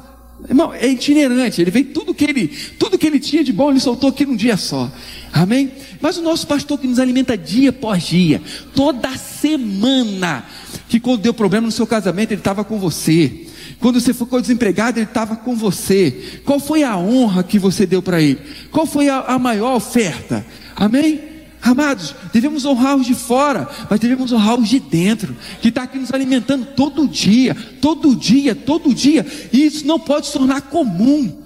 [0.47, 2.49] Irmão, é itinerante, ele veio tudo que ele,
[2.79, 4.91] tudo que ele tinha de bom, ele soltou aqui num dia só.
[5.33, 5.73] Amém?
[6.01, 8.43] Mas o nosso pastor que nos alimenta dia após dia,
[8.75, 10.45] toda semana,
[10.89, 13.47] que quando deu problema no seu casamento, ele estava com você.
[13.81, 16.41] Quando você ficou desempregado, ele estava com você.
[16.45, 18.39] Qual foi a honra que você deu para ele?
[18.71, 20.47] Qual foi a, a maior oferta?
[20.75, 21.36] Amém?
[21.67, 25.99] Amados, devemos honrar os de fora, mas devemos honrar os de dentro, que está aqui
[25.99, 31.43] nos alimentando todo dia, todo dia, todo dia, e isso não pode se tornar comum.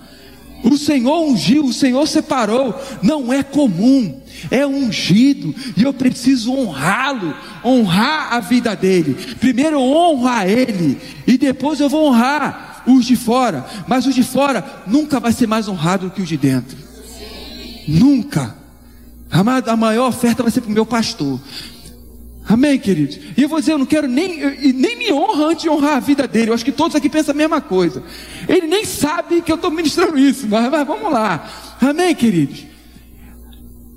[0.63, 7.35] O Senhor ungiu, o Senhor separou, não é comum, é ungido, e eu preciso honrá-lo,
[7.65, 9.15] honrar a vida dele.
[9.41, 14.15] Primeiro eu honro a ele, e depois eu vou honrar os de fora, mas os
[14.15, 16.77] de fora nunca vai ser mais honrado do que os de dentro.
[17.89, 18.60] Nunca.
[19.31, 21.41] Amado, a maior oferta vai ser para o meu pastor.
[22.49, 23.19] Amém, queridos?
[23.37, 24.41] E eu vou dizer, eu não quero nem,
[24.73, 26.51] nem me honra antes de honrar a vida dele.
[26.51, 28.03] Eu acho que todos aqui pensam a mesma coisa.
[28.49, 31.49] Ele nem sabe que eu estou ministrando isso, mas, mas vamos lá.
[31.81, 32.67] Amém, queridos?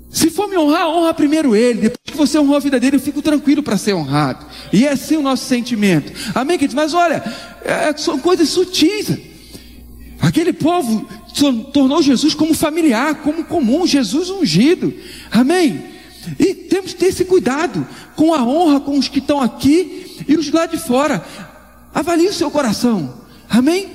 [0.08, 1.80] Se for me honrar, honra primeiro ele.
[1.80, 4.46] Depois que você honrou a vida dele, eu fico tranquilo para ser honrado.
[4.72, 6.12] E é assim o nosso sentimento.
[6.32, 6.76] Amém, queridos?
[6.76, 7.24] Mas olha,
[7.64, 9.18] é, são coisas sutis.
[10.20, 11.08] Aquele povo
[11.72, 14.94] tornou Jesus como familiar, como comum, Jesus ungido.
[15.30, 15.82] Amém?
[16.38, 20.36] E temos que ter esse cuidado com a honra com os que estão aqui e
[20.36, 21.24] os lá de fora.
[21.94, 23.14] Avalie o seu coração.
[23.48, 23.88] Amém?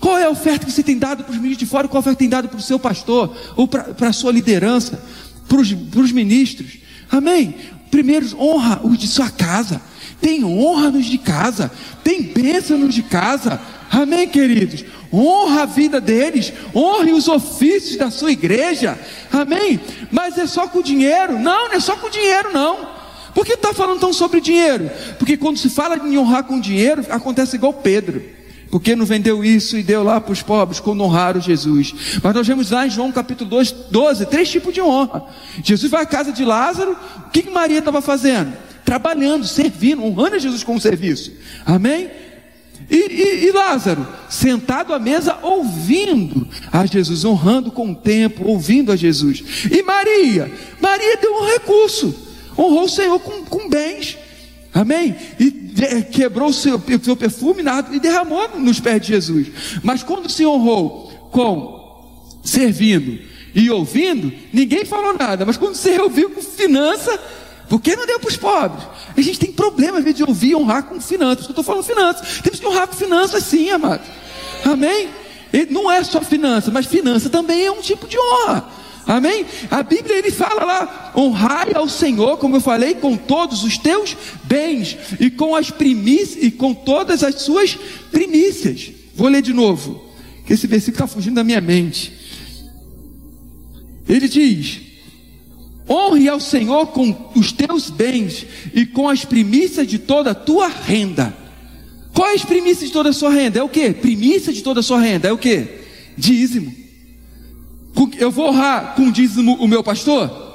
[0.00, 1.88] Qual é a oferta que você tem dado para os ministros de fora?
[1.88, 3.34] Qual a oferta que tem dado para o seu pastor?
[3.56, 5.02] Ou para a sua liderança?
[5.48, 6.78] Para os ministros?
[7.10, 7.54] Amém?
[7.90, 9.80] Primeiro, honra os de sua casa.
[10.20, 11.70] Tem honra nos de casa.
[12.02, 13.60] Tem bênção nos de casa.
[13.90, 14.84] Amém, queridos?
[15.12, 16.52] Honra a vida deles.
[16.74, 18.98] Honre os ofícios da sua igreja.
[19.32, 19.80] Amém?
[20.10, 21.38] Mas é só com dinheiro?
[21.38, 22.96] Não, não é só com dinheiro, não.
[23.34, 24.90] Por que está falando tão sobre dinheiro?
[25.18, 28.22] Porque quando se fala de honrar com dinheiro, acontece igual Pedro.
[28.70, 31.94] Porque não vendeu isso e deu lá para os pobres quando honraram Jesus.
[32.22, 35.24] Mas nós vemos lá em João capítulo 2, 12, três tipos de honra.
[35.62, 38.52] Jesus vai à casa de Lázaro, o que, que Maria estava fazendo?
[38.84, 41.32] Trabalhando, servindo, honrando a Jesus com o serviço.
[41.64, 42.10] Amém?
[42.88, 48.92] E, e, e, Lázaro, sentado à mesa, ouvindo a Jesus, honrando com o tempo, ouvindo
[48.92, 49.42] a Jesus.
[49.70, 52.14] E Maria, Maria deu um recurso,
[52.56, 54.16] honrou o Senhor com, com bens,
[54.72, 55.16] amém?
[55.38, 57.62] E de, quebrou o seu, o seu perfume
[57.92, 59.48] e derramou nos pés de Jesus.
[59.82, 61.76] Mas quando se honrou com
[62.42, 63.18] servindo
[63.54, 65.44] e ouvindo, ninguém falou nada.
[65.44, 67.18] Mas quando se ouviu com finança,
[67.68, 68.86] por que não deu para os pobres?
[69.16, 71.44] A gente tem problema, de ouvir honrar com finanças.
[71.44, 72.40] Eu estou falando finanças.
[72.40, 74.02] Temos que honrar com finanças sim, amado.
[74.64, 75.08] Amém?
[75.52, 78.68] E não é só finança, mas finança também é um tipo de honra.
[79.06, 79.46] Amém?
[79.70, 84.16] A Bíblia ele fala lá: honrai ao Senhor, como eu falei, com todos os teus
[84.44, 87.78] bens e com as primícias e com todas as suas
[88.10, 88.90] primícias.
[89.14, 90.04] Vou ler de novo,
[90.44, 92.12] que esse versículo está fugindo da minha mente.
[94.08, 94.80] Ele diz:
[95.88, 100.68] Honre ao Senhor com os teus bens e com as primícias de toda a tua
[100.68, 101.36] renda.
[102.12, 103.58] Qual é as primícias de toda a sua renda?
[103.58, 103.92] É o que?
[103.92, 105.66] Primícia de toda a sua renda é o que?
[106.16, 106.74] Dízimo.
[108.18, 110.46] Eu vou honrar com dízimo o meu pastor?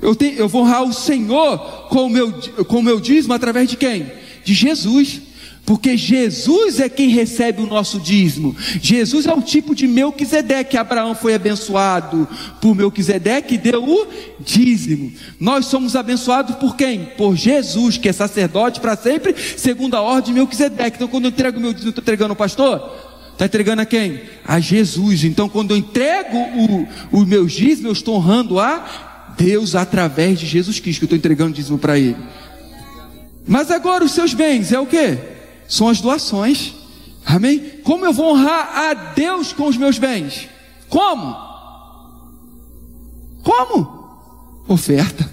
[0.00, 1.58] Eu, tenho, eu vou honrar o Senhor
[1.88, 2.32] com o, meu,
[2.66, 4.06] com o meu dízimo através de quem?
[4.44, 5.20] De Jesus.
[5.66, 8.54] Porque Jesus é quem recebe o nosso dízimo.
[8.82, 10.76] Jesus é o tipo de Melquisedeque.
[10.76, 12.28] Abraão foi abençoado
[12.60, 14.06] por Melquisedeque e deu o
[14.40, 15.10] dízimo.
[15.40, 17.06] Nós somos abençoados por quem?
[17.16, 20.96] Por Jesus, que é sacerdote para sempre, segundo a ordem de Melquisedeque.
[20.96, 23.14] Então, quando eu entrego o meu dízimo, estou entregando ao pastor?
[23.32, 24.20] Está entregando a quem?
[24.46, 25.24] A Jesus.
[25.24, 30.46] Então, quando eu entrego o, o meu dízimo, eu estou honrando a Deus através de
[30.46, 32.16] Jesus Cristo, que eu estou entregando o dízimo para Ele.
[33.46, 35.18] Mas agora os seus bens é o que?
[35.68, 36.74] São as doações.
[37.24, 37.58] Amém?
[37.82, 40.48] Como eu vou honrar a Deus com os meus bens?
[40.88, 41.36] Como?
[43.42, 44.04] Como?
[44.68, 45.32] Oferta.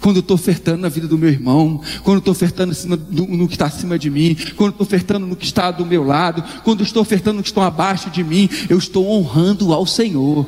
[0.00, 3.54] Quando eu estou ofertando na vida do meu irmão, quando eu estou ofertando no que
[3.54, 6.80] está acima de mim, quando eu estou ofertando no que está do meu lado, quando
[6.80, 10.44] eu estou ofertando no que estão abaixo de mim, eu estou honrando ao Senhor.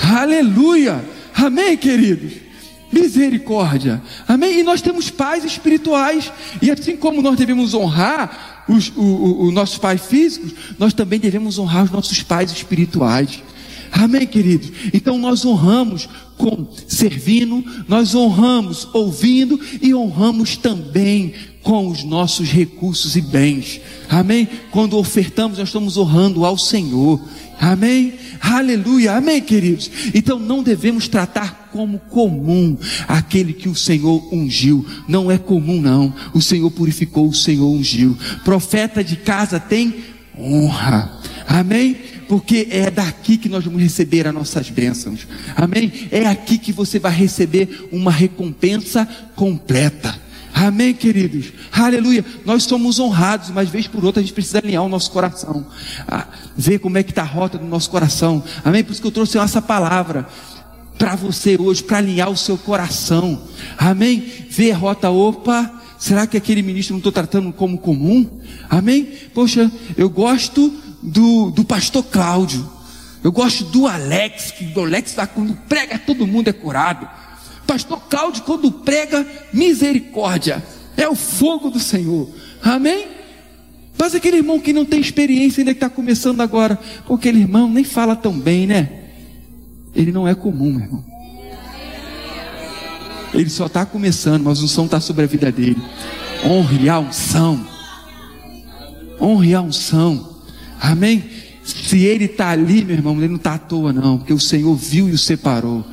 [0.00, 1.04] Aleluia!
[1.34, 2.41] Amém, queridos?
[2.92, 4.02] Misericórdia.
[4.28, 4.60] Amém?
[4.60, 6.30] E nós temos pais espirituais.
[6.60, 11.84] E assim como nós devemos honrar os, os nossos pais físicos, nós também devemos honrar
[11.84, 13.42] os nossos pais espirituais.
[13.92, 14.72] Amém, queridos?
[14.92, 23.16] Então nós honramos com servindo, nós honramos ouvindo e honramos também com os nossos recursos
[23.16, 23.80] e bens.
[24.08, 24.48] Amém?
[24.70, 27.20] Quando ofertamos, nós estamos honrando ao Senhor.
[27.60, 28.14] Amém?
[28.40, 29.90] Aleluia, amém, queridos?
[30.12, 32.76] Então não devemos tratar como comum
[33.06, 34.84] aquele que o Senhor ungiu.
[35.06, 36.12] Não é comum, não.
[36.34, 38.16] O Senhor purificou, o Senhor ungiu.
[38.42, 39.94] Profeta de casa tem
[40.36, 41.20] honra.
[41.46, 41.96] Amém?
[42.32, 45.28] Porque é daqui que nós vamos receber as nossas bênçãos.
[45.54, 46.08] Amém?
[46.10, 49.06] É aqui que você vai receber uma recompensa
[49.36, 50.18] completa.
[50.54, 51.52] Amém, queridos?
[51.70, 52.24] Aleluia.
[52.46, 55.66] Nós somos honrados, mas vez por outra a gente precisa alinhar o nosso coração.
[56.08, 56.26] Ah,
[56.56, 58.42] ver como é que está a rota do nosso coração.
[58.64, 58.82] Amém?
[58.82, 60.26] Por isso que eu trouxe essa palavra
[60.96, 63.42] para você hoje, para alinhar o seu coração.
[63.76, 64.26] Amém?
[64.48, 65.70] Ver a rota, opa.
[65.98, 68.26] Será que aquele ministro não estou tratando como comum?
[68.70, 69.06] Amém?
[69.34, 70.72] Poxa, eu gosto
[71.02, 72.68] do, do pastor Cláudio.
[73.22, 77.08] Eu gosto do Alex, que o Alex quando prega todo mundo é curado.
[77.66, 80.62] Pastor Cláudio, quando prega, misericórdia,
[80.96, 82.28] é o fogo do Senhor.
[82.62, 83.06] Amém?
[83.96, 87.70] Mas aquele irmão que não tem experiência, ainda que está começando agora, com aquele irmão
[87.70, 88.88] nem fala tão bem, né?
[89.94, 91.04] Ele não é comum, meu irmão.
[93.32, 95.80] Ele só está começando, mas a unção está sobre a vida dele.
[96.44, 97.64] Honre a unção.
[99.20, 100.31] Honre a unção.
[100.82, 101.22] Amém?
[101.64, 104.74] Se ele está ali, meu irmão, ele não está à toa, não, porque o Senhor
[104.74, 105.86] viu e o separou.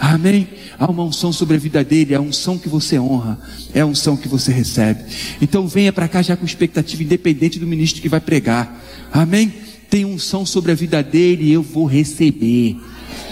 [0.00, 0.48] Amém?
[0.78, 3.38] Há uma unção sobre a vida dele, é a unção que você honra,
[3.74, 5.04] é a unção que você recebe.
[5.42, 8.82] Então venha para cá já com expectativa, independente do ministro que vai pregar.
[9.12, 9.52] Amém?
[9.90, 12.78] Tem unção sobre a vida dele eu vou receber.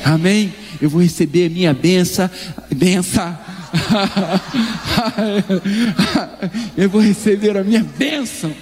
[0.05, 0.53] Amém?
[0.81, 2.29] Eu vou receber a minha benção,
[2.71, 3.39] benção.
[6.77, 8.53] eu vou receber a minha bênção.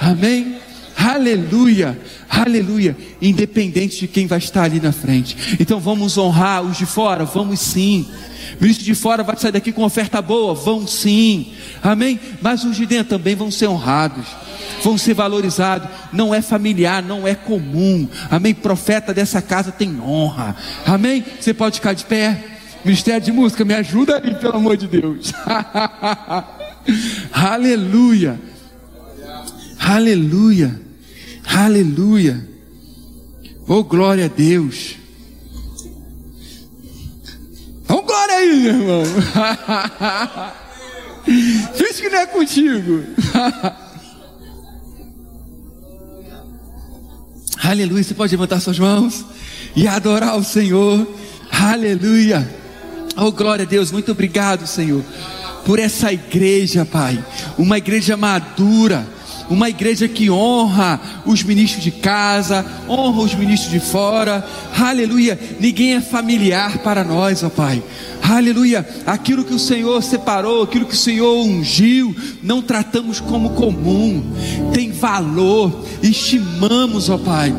[0.00, 0.65] Amém?
[0.96, 2.96] Aleluia, aleluia.
[3.20, 5.56] Independente de quem vai estar ali na frente.
[5.60, 8.08] Então vamos honrar os de fora, vamos sim.
[8.60, 11.52] Ministro de fora vai sair daqui com oferta boa, vão sim.
[11.82, 12.18] Amém?
[12.40, 14.26] Mas os de dentro também vão ser honrados
[14.82, 15.88] vão ser valorizados.
[16.12, 18.08] Não é familiar, não é comum.
[18.30, 18.54] Amém?
[18.54, 20.54] Profeta dessa casa tem honra.
[20.86, 21.24] Amém?
[21.40, 22.44] Você pode ficar de pé.
[22.84, 25.32] Ministério de música, me ajuda aí, pelo amor de Deus.
[27.32, 28.38] Aleluia.
[29.80, 30.85] Aleluia.
[31.46, 32.48] Aleluia.
[33.68, 34.96] Oh, glória a Deus.
[37.88, 39.02] Oh, glória aí, irmão.
[41.74, 43.02] Finge que não é contigo.
[47.62, 48.04] Aleluia.
[48.04, 49.24] Você pode levantar suas mãos
[49.74, 51.06] e adorar o Senhor.
[51.50, 52.48] Aleluia.
[53.16, 53.90] Oh, glória a Deus.
[53.90, 55.02] Muito obrigado, Senhor,
[55.64, 57.24] por essa igreja, Pai.
[57.58, 59.15] Uma igreja madura.
[59.48, 64.46] Uma igreja que honra os ministros de casa, honra os ministros de fora.
[64.76, 65.38] Aleluia.
[65.60, 67.82] Ninguém é familiar para nós, ó Pai.
[68.22, 68.86] Aleluia.
[69.06, 74.22] Aquilo que o Senhor separou, aquilo que o Senhor ungiu, não tratamos como comum.
[74.72, 75.84] Tem valor.
[76.02, 77.54] Estimamos, ó Pai.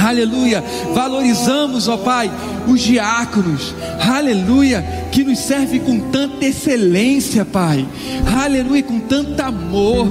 [0.00, 0.62] Aleluia.
[0.94, 2.30] Valorizamos, ó Pai,
[2.66, 3.74] os diáconos.
[4.00, 4.82] Aleluia.
[5.10, 7.86] Que nos serve com tanta excelência, Pai.
[8.42, 8.82] Aleluia.
[8.82, 10.08] Com tanto amor.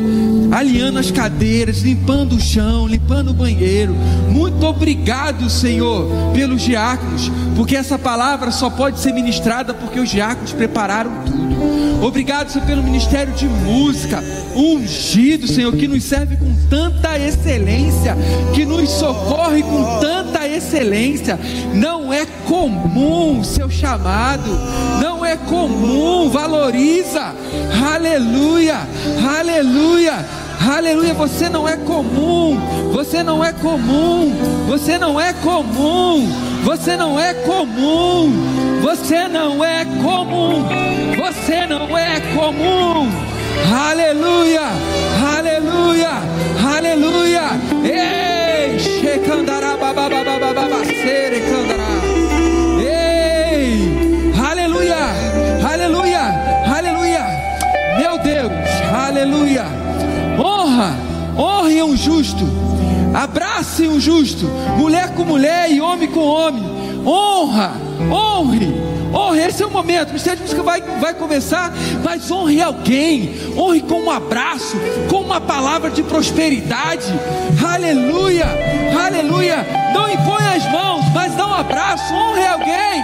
[0.51, 3.95] Alinhando as cadeiras, limpando o chão, limpando o banheiro.
[4.29, 7.32] Muito obrigado, Senhor, pelos diáconos.
[7.55, 11.51] Porque essa palavra só pode ser ministrada porque os diáconos prepararam tudo.
[12.01, 14.24] Obrigado, Senhor, pelo ministério de música,
[14.55, 18.18] ungido, Senhor, que nos serve com tanta excelência,
[18.53, 21.39] que nos socorre com tanta excelência.
[21.74, 24.49] Não é comum seu chamado,
[25.01, 27.34] não é comum, valoriza.
[27.93, 28.80] Aleluia,
[29.38, 30.41] aleluia.
[30.64, 32.55] Aleluia, você não é comum,
[32.93, 34.32] você não é comum,
[34.68, 36.32] você não é comum,
[36.64, 38.32] você não é comum,
[38.82, 40.66] você não é comum,
[41.18, 43.09] você não é comum.
[43.74, 44.70] Aleluia,
[45.38, 46.09] aleluia,
[46.76, 47.41] aleluia.
[47.84, 51.88] Ei, shekandará, babababababa, serekandará.
[52.80, 54.97] Ei, aleluia,
[55.72, 56.22] aleluia,
[56.66, 57.26] aleluia.
[57.97, 58.51] Meu Deus,
[58.93, 59.66] aleluia.
[60.39, 60.95] Honra,
[61.38, 62.45] honre um justo,
[63.72, 64.45] abrace um justo,
[64.78, 66.63] mulher com mulher e homem com homem.
[67.05, 67.74] Honra,
[68.11, 68.76] honre,
[69.13, 69.39] honre.
[69.39, 70.09] Esse é o momento.
[70.09, 71.72] O Ministério de Música vai, vai começar,
[72.03, 74.76] mas honre alguém, honre com um abraço,
[75.09, 77.07] com uma palavra de prosperidade.
[77.65, 78.45] Aleluia,
[79.03, 79.65] aleluia.
[79.93, 83.03] Não impõe as mãos, mas dá um abraço, honre alguém.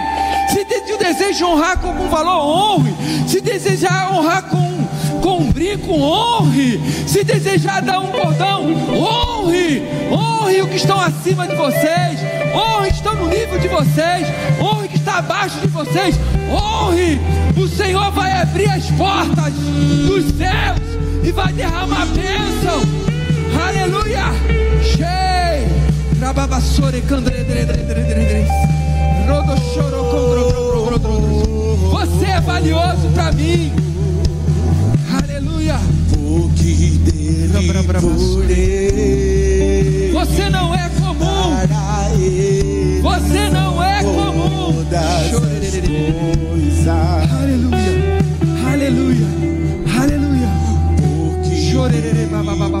[0.50, 2.94] Se tem o desejo de honrar com algum valor, honre.
[3.26, 4.67] Se desejar honrar com
[5.58, 6.80] brinco, honre.
[7.06, 9.82] Se desejar dar um cordão, honre.
[10.10, 12.20] Honre o que estão acima de vocês.
[12.54, 14.28] Honre que estão no nível de vocês.
[14.60, 16.14] Honre que está abaixo de vocês.
[16.48, 17.20] Honre.
[17.56, 20.78] O Senhor vai abrir as portas dos céus
[21.24, 22.80] e vai derramar bênção.
[23.66, 24.26] Aleluia.
[24.80, 25.68] Cheio.
[31.90, 33.87] Você é valioso para mim.
[36.58, 37.52] Que dele
[40.12, 41.56] Você não é comum.
[43.02, 44.84] Você não é comum.
[47.40, 48.72] Aleluia.
[48.72, 49.26] Aleluia.
[50.00, 50.48] Aleluia.
[51.70, 52.80] Chorerê, babababá.